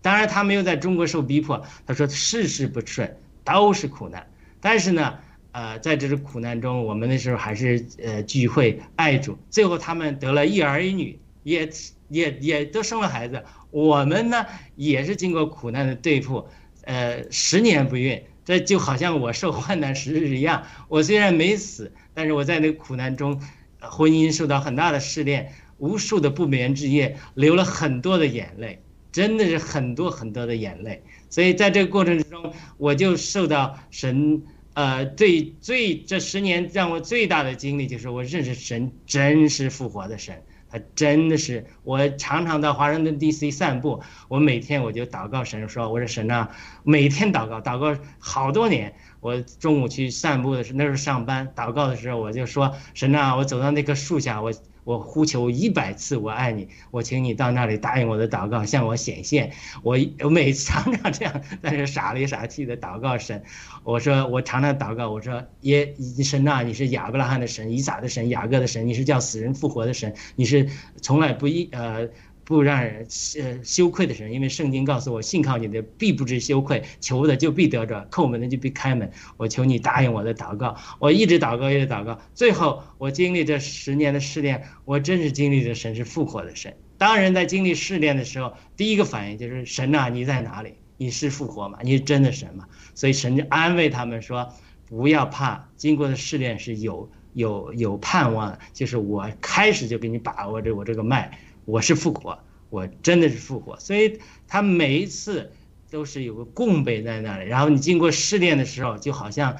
[0.00, 4.26] 当然，她没有在中国受逼迫，她说事事不顺，都是苦难。
[4.60, 5.18] 但是呢。”
[5.52, 11.68] 呃，在这种苦难中，我们那时候还是呃聚会爱主，最后他们得了一儿一女，也
[12.08, 13.42] 也也都生了孩子。
[13.70, 14.44] 我们呢
[14.76, 16.46] 也是经过苦难的对付，
[16.82, 20.62] 呃，十年不孕，这就好像我受患难时日一样。
[20.88, 23.40] 我虽然没死，但是我在那个苦难中，
[23.80, 31.02] 婚姻受到很大的试炼，无数的不眠之夜，流了很多的眼泪，真的是很多很多的眼泪。
[31.30, 34.42] 所以在这个过程之中，我就受到神。
[34.78, 40.40] 呃，最最这十年让我最大的经历就是我认识神，真是复活的神，
[40.70, 41.66] 他真的是。
[41.82, 43.50] 我常常到华盛顿 D.C.
[43.50, 46.50] 散步，我每天我就祷告神说：“我说神啊，
[46.84, 48.94] 每天祷告，祷告好多年。
[49.18, 54.52] 我中午去散步的时候，那时候上班祷告的时候，我就说神啊，我走到那棵树下，我
[54.88, 59.52] 我呼求一百次我爱你，我请你到那里答应我的祷告，向我显现。
[59.82, 63.42] 我我每次常常这样，在这傻里傻气的祷告神。
[63.84, 65.94] 我说我常常祷告，我说耶
[66.24, 70.66] 神呐，你是亚伯拉罕的神，以撒的神，雅各的神，你是叫死人复活的神，你是
[71.02, 72.08] 从来不一呃。
[72.48, 73.06] 不让人
[73.42, 79.12] 呃羞愧的神，因为圣经告诉我，信靠你的必不知羞愧，求的就必得着，叩门的就必开门。
[79.36, 86.74] 我求你答应我的祷告，我一直祷告，一直祷告，最后我经历这十年的试炼，我真是经历的神是复活的神。
[86.96, 90.72] 当人在经历试炼的时候，第一个反应就是神呐，你在哪里？
[90.96, 91.78] 你是复活吗？
[91.82, 92.64] 你是真的神吗？
[92.94, 94.54] 所以神就安慰他们说，
[94.86, 101.38] 不要怕，经过的试炼是有有有盼望，就是我开始就给你把握着我这个脉。
[101.68, 102.38] 我是复活，
[102.70, 105.52] 我真的是复活，所以他每一次
[105.90, 107.46] 都是有个供备在那里。
[107.46, 109.54] 然后你经过试炼的时候，就好像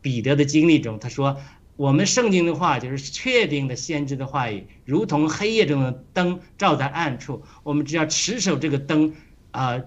[0.00, 1.36] 彼得的经历中，他说
[1.74, 7.42] ：“我们圣经的话就是确定的先知的话语，如同黑夜中的灯照在暗处。
[7.64, 9.14] 我们只要持守这个灯，
[9.50, 9.82] 啊，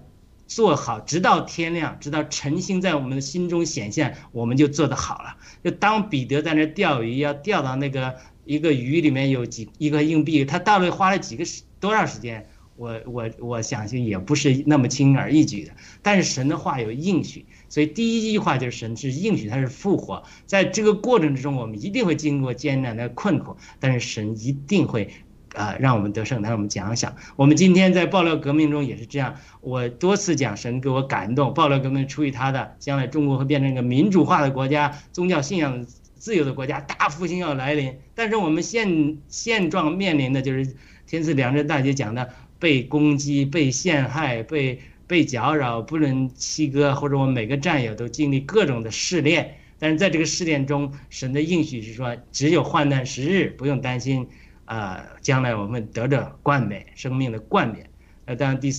[0.46, 5.38] 做好，直到天亮，直到晨星在我们的心中显现，我们就做得好了。
[5.64, 12.46] 就当彼得在那钓鱼，要钓到那个。”一个鱼里面有几一个硬币，他到底花了几个时多少时间？
[12.74, 15.72] 我我我相信也不是那么轻而易举的。
[16.00, 20.22] 但是神的话有应许，所以第一句话就是神是应许，他是复活。
[20.46, 25.10] 在这个过程之中，我们一定会经过艰难的困苦，但是神一定会，
[25.52, 26.42] 呃，让我们得胜。
[26.42, 29.36] 让我们讲讲，我们今天在爆料革命中也是这样。
[29.60, 35.86] 我多次讲神给我感动，爆料革命出于他的将来中国会变成一个民主化的国家，宗教信仰。
[36.22, 42.30] 自由的国家大复兴要来临，但是我们现现状面临的就是天赐良知大姐讲的
[42.60, 44.78] 被攻击、被陷害、被
[45.08, 49.56] 被搅扰，不论七哥或者我们每个战友都经历各种的试炼。
[49.80, 54.28] 但是在这个试炼中，神的应许是说，只有患难时日，不用担心，
[54.64, 57.90] 啊，将来我们得着冠冕，生命的冠冕。
[58.26, 58.70] 呃，当然第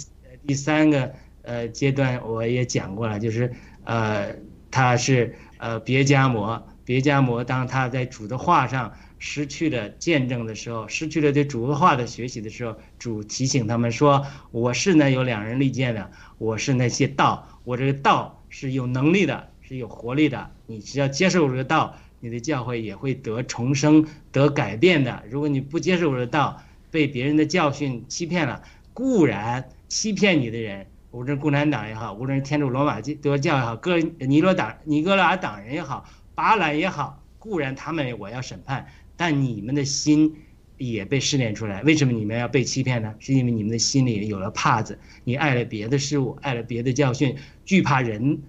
[0.48, 3.52] 第三个呃阶段我也讲过了，就是
[3.84, 4.34] 呃，
[4.72, 6.70] 他是呃别加摩。
[6.86, 20.52] 别加摩当他在主的话上失去了见证的时候，失去了对主的话的学习的时候，主提醒他们说：“我是呢有两人利剑的，我是那些道，我这个道是有能力的，是有活力的。
[20.66, 25.24] 你只要接受我这个道，你的教会也会得重生、得改变的。
[25.30, 26.62] 如果你不接受我的道，
[26.92, 28.62] 被别人的教训欺骗了，
[28.94, 36.06] 固然欺骗你的人，无论共产党也好，无论天主罗马德教也好，哥尼罗党、尼格拉党人也好。”
[36.36, 40.36] 巴兰也好，固然他们我要审判，但你们的心
[40.78, 41.84] 也被试炼出来。
[41.84, 43.14] 为什么你们要被欺骗呢？
[43.20, 47.36] 是因为你们的心里有了帕子，你爱了别的事物，爱了别的教训，
[47.66, 48.42] 惧怕人，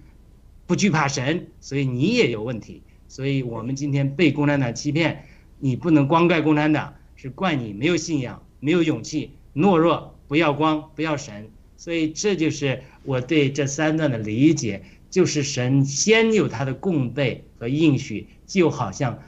[0.67, 2.83] 不惧怕神，所以你也有问题。
[3.07, 5.27] 所以我们今天被共产党欺骗，
[5.59, 11.51] 你不能光怪共产党，是怪你没有信仰，没有勇气，懦弱，不要光，不要神。
[11.77, 14.83] 所以这就是我对这三段的理解。
[15.15, 19.23] 就是神先有他的供备和应许，就好像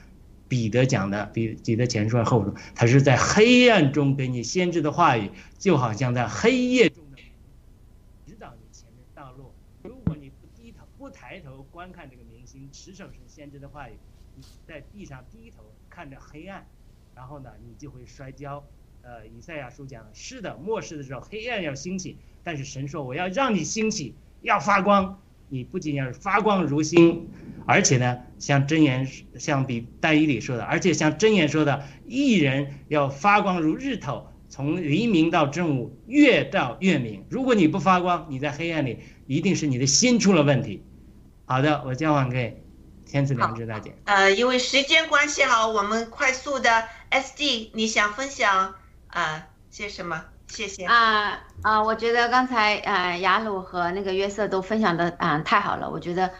[0.48, 5.30] 彼得讲的，彼彼得前说后说，他是在黑暗中给你先知的话语，
[5.60, 7.18] 就好像在黑夜中的
[8.26, 9.52] 指导你前面道路。
[9.84, 13.92] 如果你不低头不抬头观看这个明星，持守神先知的话语，
[14.34, 16.66] 你在地上低头看着黑暗，
[17.14, 18.64] 然后呢，你就会摔跤。
[19.02, 25.22] 呃，以赛亚书讲是的，末世的时候黑暗要兴起，但是神说我要让你兴起，要发光。
[25.48, 27.28] 你不仅要是发光如星，
[27.66, 29.08] 而且呢，像真言，
[29.38, 37.24] 像比但以里说的，而且像真言说的，一人要发光如日头，从黎明到正午，越到越明。
[37.28, 40.82] 如果你不发光，你在黑暗里，一定是你的心出了问题。
[41.44, 42.62] 好的，我交还给
[43.06, 43.94] 天赐良知大姐。
[44.04, 48.74] 呃，因为时间关系哈，我们快速的 SD，你想分享
[49.06, 50.24] 啊些什么？
[50.48, 51.82] 谢谢啊啊！
[51.82, 56.30] 我觉得刚才呃雅鲁和那个约瑟都分享的啊太好了，我觉得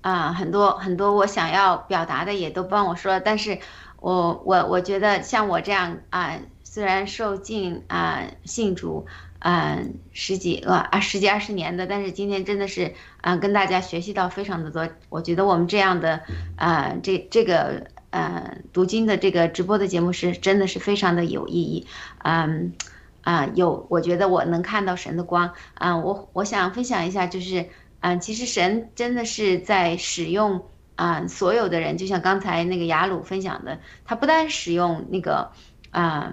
[0.00, 3.58] 啊很多很多我想要表达的也都帮我说，但是
[3.98, 9.06] 我我我觉得像我这样啊，虽然受尽啊信主
[9.40, 9.78] 啊
[10.12, 16.20] 十几个啊十几二十年的，但是今天真的是啊跟大家学习到非常的多，我觉得我们这样的
[16.56, 21.88] 啊这这个呃读经的这个直播的节目是真的是非常的有意义，
[22.22, 22.74] 嗯。
[23.24, 27.68] 啊，有，我觉得我能看到神的光啊，我我想分享一下，就是
[28.00, 35.50] 啊，其实神真的是在使用啊所有的人，就像刚才那个雅鲁分享的，他不但使用那个
[35.90, 36.32] 啊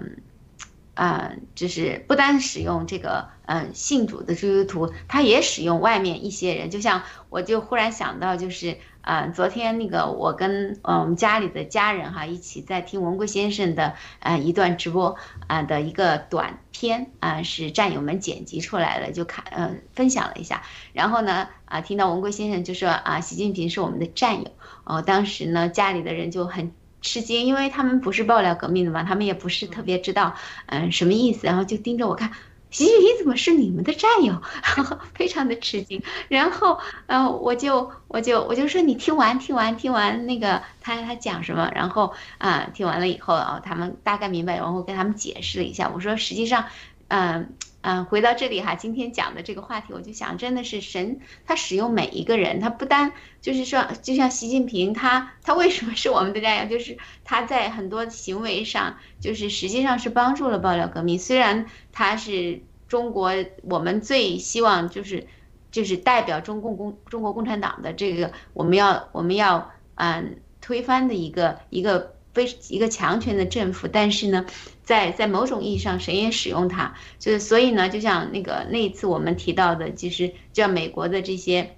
[0.94, 6.68] 呃，就是不单使用这个嗯信主的基督徒，他也使用外面一些人。
[6.68, 15.16] 就像我就忽然想到，就是啊，昨天那个我跟呃我们家里的家人哈一起在听文贵先生的呃一段直播
[15.46, 20.62] 啊、的一个短片啊、是战友们剪辑出来的，就看呃分享了一下。
[20.92, 24.50] 然后呢啊、听到文贵先生就说啊，习近平是我们的战友。
[24.84, 26.72] 哦，当时呢家里的人就很。
[27.04, 32.30] 吃惊，因为他们不是爆料革命的嘛，他们也不是特别知道，嗯，什么意思，然后就盯着我看，
[32.72, 34.42] 习近平怎么是你们的战友？
[35.14, 46.64] 非常的吃惊，然后，嗯，我就我就我就说你听完听完听完那个他他讲什么，然后啊、听完了以后啊、他们大概明白，然后跟他们解释了一下，我说实际上，
[47.08, 56.70] 嗯、嗯、回到这里哈，今天讲的这个话题，我就想，真的是神，他使用每一个人，他不单就是说，就像习近平，他他为什么是我们的战友？
[56.70, 61.18] 就是他在很多行为上，就是实际上是帮助了爆料革命。
[61.18, 63.32] 虽然他是中国
[63.62, 65.26] 我们最希望就是
[65.72, 74.46] 就是代表中共共中国共产党的这个，我们要我们要嗯推翻的一个一个非一个强权的政府，但是呢，
[74.82, 81.76] 在在某种意义上，神也使用它，就是所以呢，就像那个那一次我们提到的，其实叫美国的这些。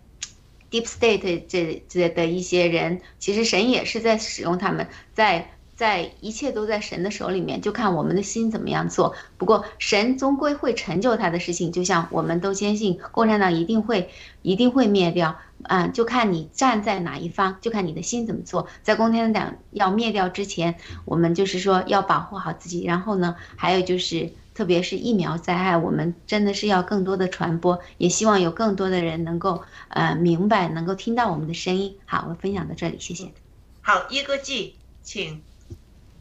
[0.71, 9.15] Deep State 这这的一些人，其实神也是在使用他们，在在一切都在神的手里面，就看我们的心怎么样做。
[9.39, 14.11] 不过神终归会成就他的事情，就像我们都坚信共产党一定会
[14.43, 18.69] 一定会灭掉，啊、就看你站在哪一方，就看你的心怎么做。
[18.83, 24.33] 在共产党要灭掉之前，我们就是说要保护好自己，然后呢，还有就是。
[24.55, 31.97] 特别是疫苗灾害，我们真的是要更多的传播，也希望有更多的人能够呃明白，能够听到我们的声音。
[32.07, 33.33] 好，我分享到这里，谢谢。
[33.81, 35.43] 好，一个记，请。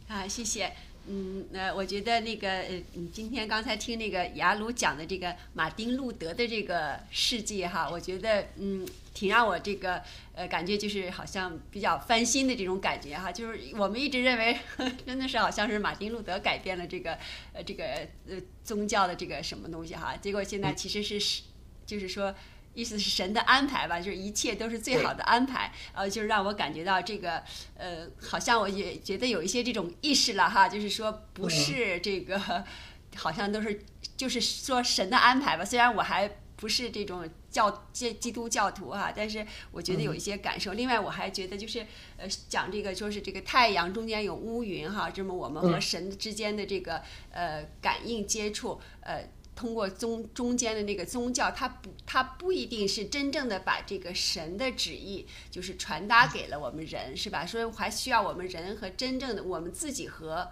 [0.08, 0.72] 啊，谢谢。
[1.06, 10.02] 嗯，呃，我觉得那个，呃，你今天刚才听那个雅鲁讲的这个马丁路德的这个事迹哈，我觉得，嗯，挺让我这个，
[10.34, 13.30] 呃，感觉就是好像比较翻新的这种感觉哈。
[13.30, 14.58] 就是我们一直认为，
[15.06, 17.18] 真的是好像是马丁路德改变了这个，
[17.52, 17.84] 呃，这个
[18.26, 20.16] 呃宗教的这个什么东西哈。
[20.16, 21.42] 结果现在其实是是，
[21.84, 22.34] 就是说。
[22.74, 27.42] 意思是神的安排吧，就是一切都是最好的安排，呃，就是让我感觉到这个，
[27.76, 32.64] 呃，好像我也觉得有一些这种意识了哈，就是说不是这个，
[33.16, 33.80] 好像都是
[34.16, 35.64] 就是说神的安排吧。
[35.64, 40.72] 虽然我还不是这种教基基督教徒哈，但是我觉得有一些感受。
[40.72, 41.86] 另外，我还觉得就是
[42.16, 49.22] 呃，讲这个说是这个太阳中间有乌云哈，这么我们和神之间的这个呃感应接触呃。
[49.54, 57.46] 通过宗中间的那个宗教，它不，它不一定是真正的把这个神的旨意就是传达给了我们人，是吧？
[57.46, 60.48] 所以还需要我们人和真正的我们自己和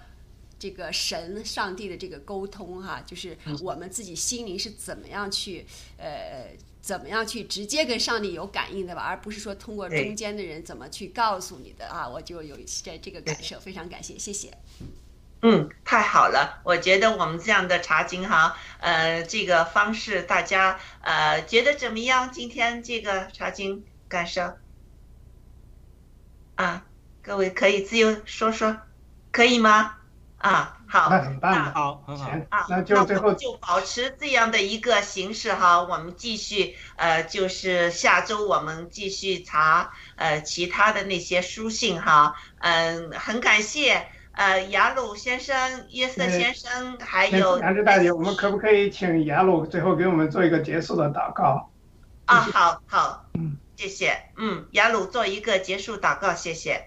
[0.58, 5.66] 这个神、上帝的这个沟通，哈，就是我们自己心灵是怎么样去，
[5.96, 12.08] 呃，怎么样去直接跟上帝有感应的吧，而不是说通过中间的人怎么去告诉你的啊。
[12.08, 14.56] 我就有这这个感受，非常感谢，谢谢。
[15.44, 16.60] 嗯，太好了！
[16.62, 22.30] 我觉得我们这样的查经哈，呃，这个方式大家呃觉得怎么样？
[22.30, 24.52] 今天这个查经感受
[26.54, 26.84] 啊，
[27.22, 28.78] 各位可以自由说说，
[29.32, 29.96] 可以吗？
[30.38, 31.72] 啊，好，那很棒的。
[31.72, 32.30] 好，很好。
[32.48, 51.70] 啊，，那就最后我们就保持这样的一个形式哈，我们继续呃，就是下周我们继续查呃其他的那些书信哈，嗯、很感谢呃雅鲁先生、约瑟嗯先生，还有杨志大姐，我们可不可以请雅鲁最后给我们做一个结束的祷告？
[52.24, 56.84] 啊，好好嗯，谢谢，嗯，雅鲁做一个结束祷告，谢谢。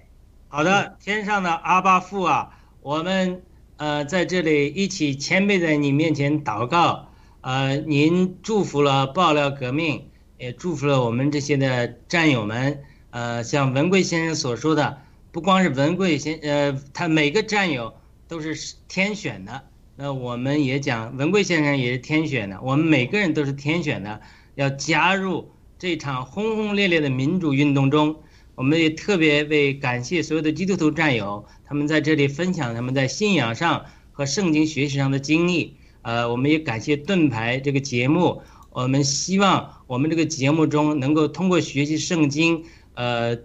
[0.48, 3.44] 好的，天上的阿巴父啊，我们
[3.78, 7.10] 呃在这里一起谦卑在你面前祷告，
[7.42, 12.84] 呃，您祝福了爆料革命，也祝福了我们这些的战友们。
[13.12, 15.02] 呃，像文贵先生所说的，
[15.36, 17.94] 不光是文贵先，呃，他每个战友
[18.26, 19.64] 都是天选的。
[19.98, 24.22] 那我们也讲，文贵先生也是天选的，我们每个人都是天选的，
[24.56, 28.16] 要加入这场轰轰烈烈的民主运动中。
[28.56, 33.84] 我们也特别为感谢所有的基督徒战友，他们在这里分享他们在信仰上
[34.14, 35.76] 和圣经学习上的经历。
[36.04, 42.64] 呃，我们也感谢盾牌这个节目，我们希望我们这个节目中能够通过学习圣经，
[42.94, 43.38] 呃，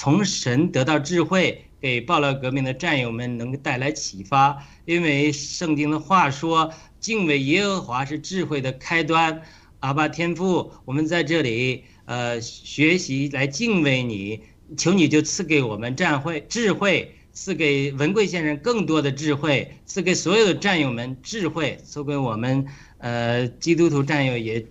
[0.00, 4.66] 从神得到智慧，给爆料革命的战友们能带来启发。
[4.86, 9.42] 因为圣经的话说，敬畏耶和华是智慧的开端。
[9.80, 14.40] 阿爸天父，我们在这里呃学习来敬畏你，
[14.74, 22.64] 求你就赐给我们战会智慧，赐给文贵先生更多的智慧，赐给所有的战友们智慧，赐给我们
[22.96, 24.64] 呃基督徒战友也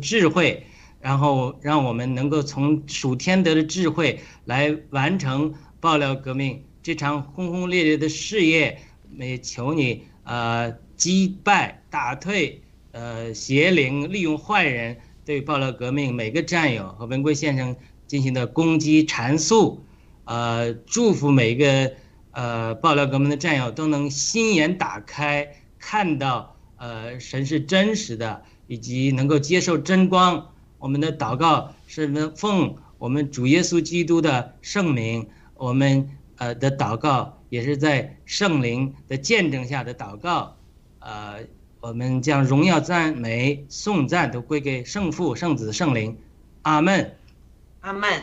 [0.00, 0.66] 智慧，
[1.02, 8.78] 然后让我们能够从属天得的智慧来完成爆料革命这场轰轰烈烈的事业。
[9.18, 12.62] 也求你呃击败打退
[12.92, 17.76] 呃邪灵，利用坏人对爆料革命每个战友和文贵先生
[18.06, 19.84] 进行的攻击阐述。
[20.24, 21.92] 呃，祝福每一个
[22.30, 30.51] 呃爆料革命的战友都能心眼打开，看到呃神是真实的，以及能够接受真光。
[30.82, 40.56] 我们的祷告是奉我们主耶稣基督的圣名，我们呃的祷告也是在圣灵的见证下的祷告。
[40.98, 41.38] 呃，
[41.80, 46.18] 我们将荣耀、赞美、颂赞都归给圣父、圣子、圣灵。
[46.62, 47.16] 阿门。
[47.80, 48.20] 阿门。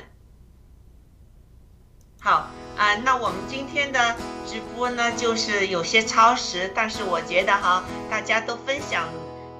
[2.19, 4.15] 好啊，那我们今天的
[4.45, 9.07] 直播呢，就是有些超时，但是我觉得哈，大家都分享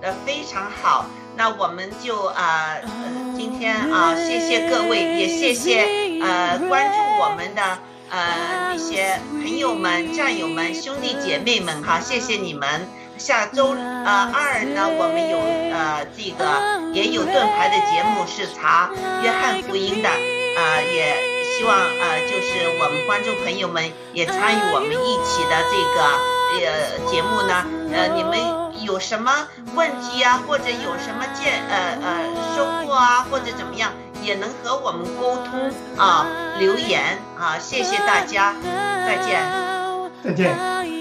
[0.01, 1.05] 的非常好。
[1.40, 5.88] 那我们就啊，呃，今天啊，谢谢各位，也谢谢
[6.22, 7.61] 呃关注我们的
[8.10, 12.86] 呃一些朋友们、战友们、兄弟姐妹们哈，谢谢你们。
[13.18, 15.40] 下周呃二呢，我们有
[15.74, 16.44] 呃这个
[16.94, 18.90] 也有盾牌的节目是查
[19.24, 21.40] 约翰福音的，啊也。
[21.57, 23.84] 希望呃，就是我们观众朋友们
[24.14, 25.99] 也参与我们一起的这个
[26.64, 27.66] 呃节目呢。
[27.91, 29.32] 呃，你们有什么
[29.76, 33.91] 问题啊，或者有什么见呃呃收获啊，或者怎么样，
[34.24, 36.26] 也能和我们沟通啊，
[36.57, 38.56] 留言啊，谢谢大家，
[39.06, 39.40] 再见，
[40.24, 40.98] 再见。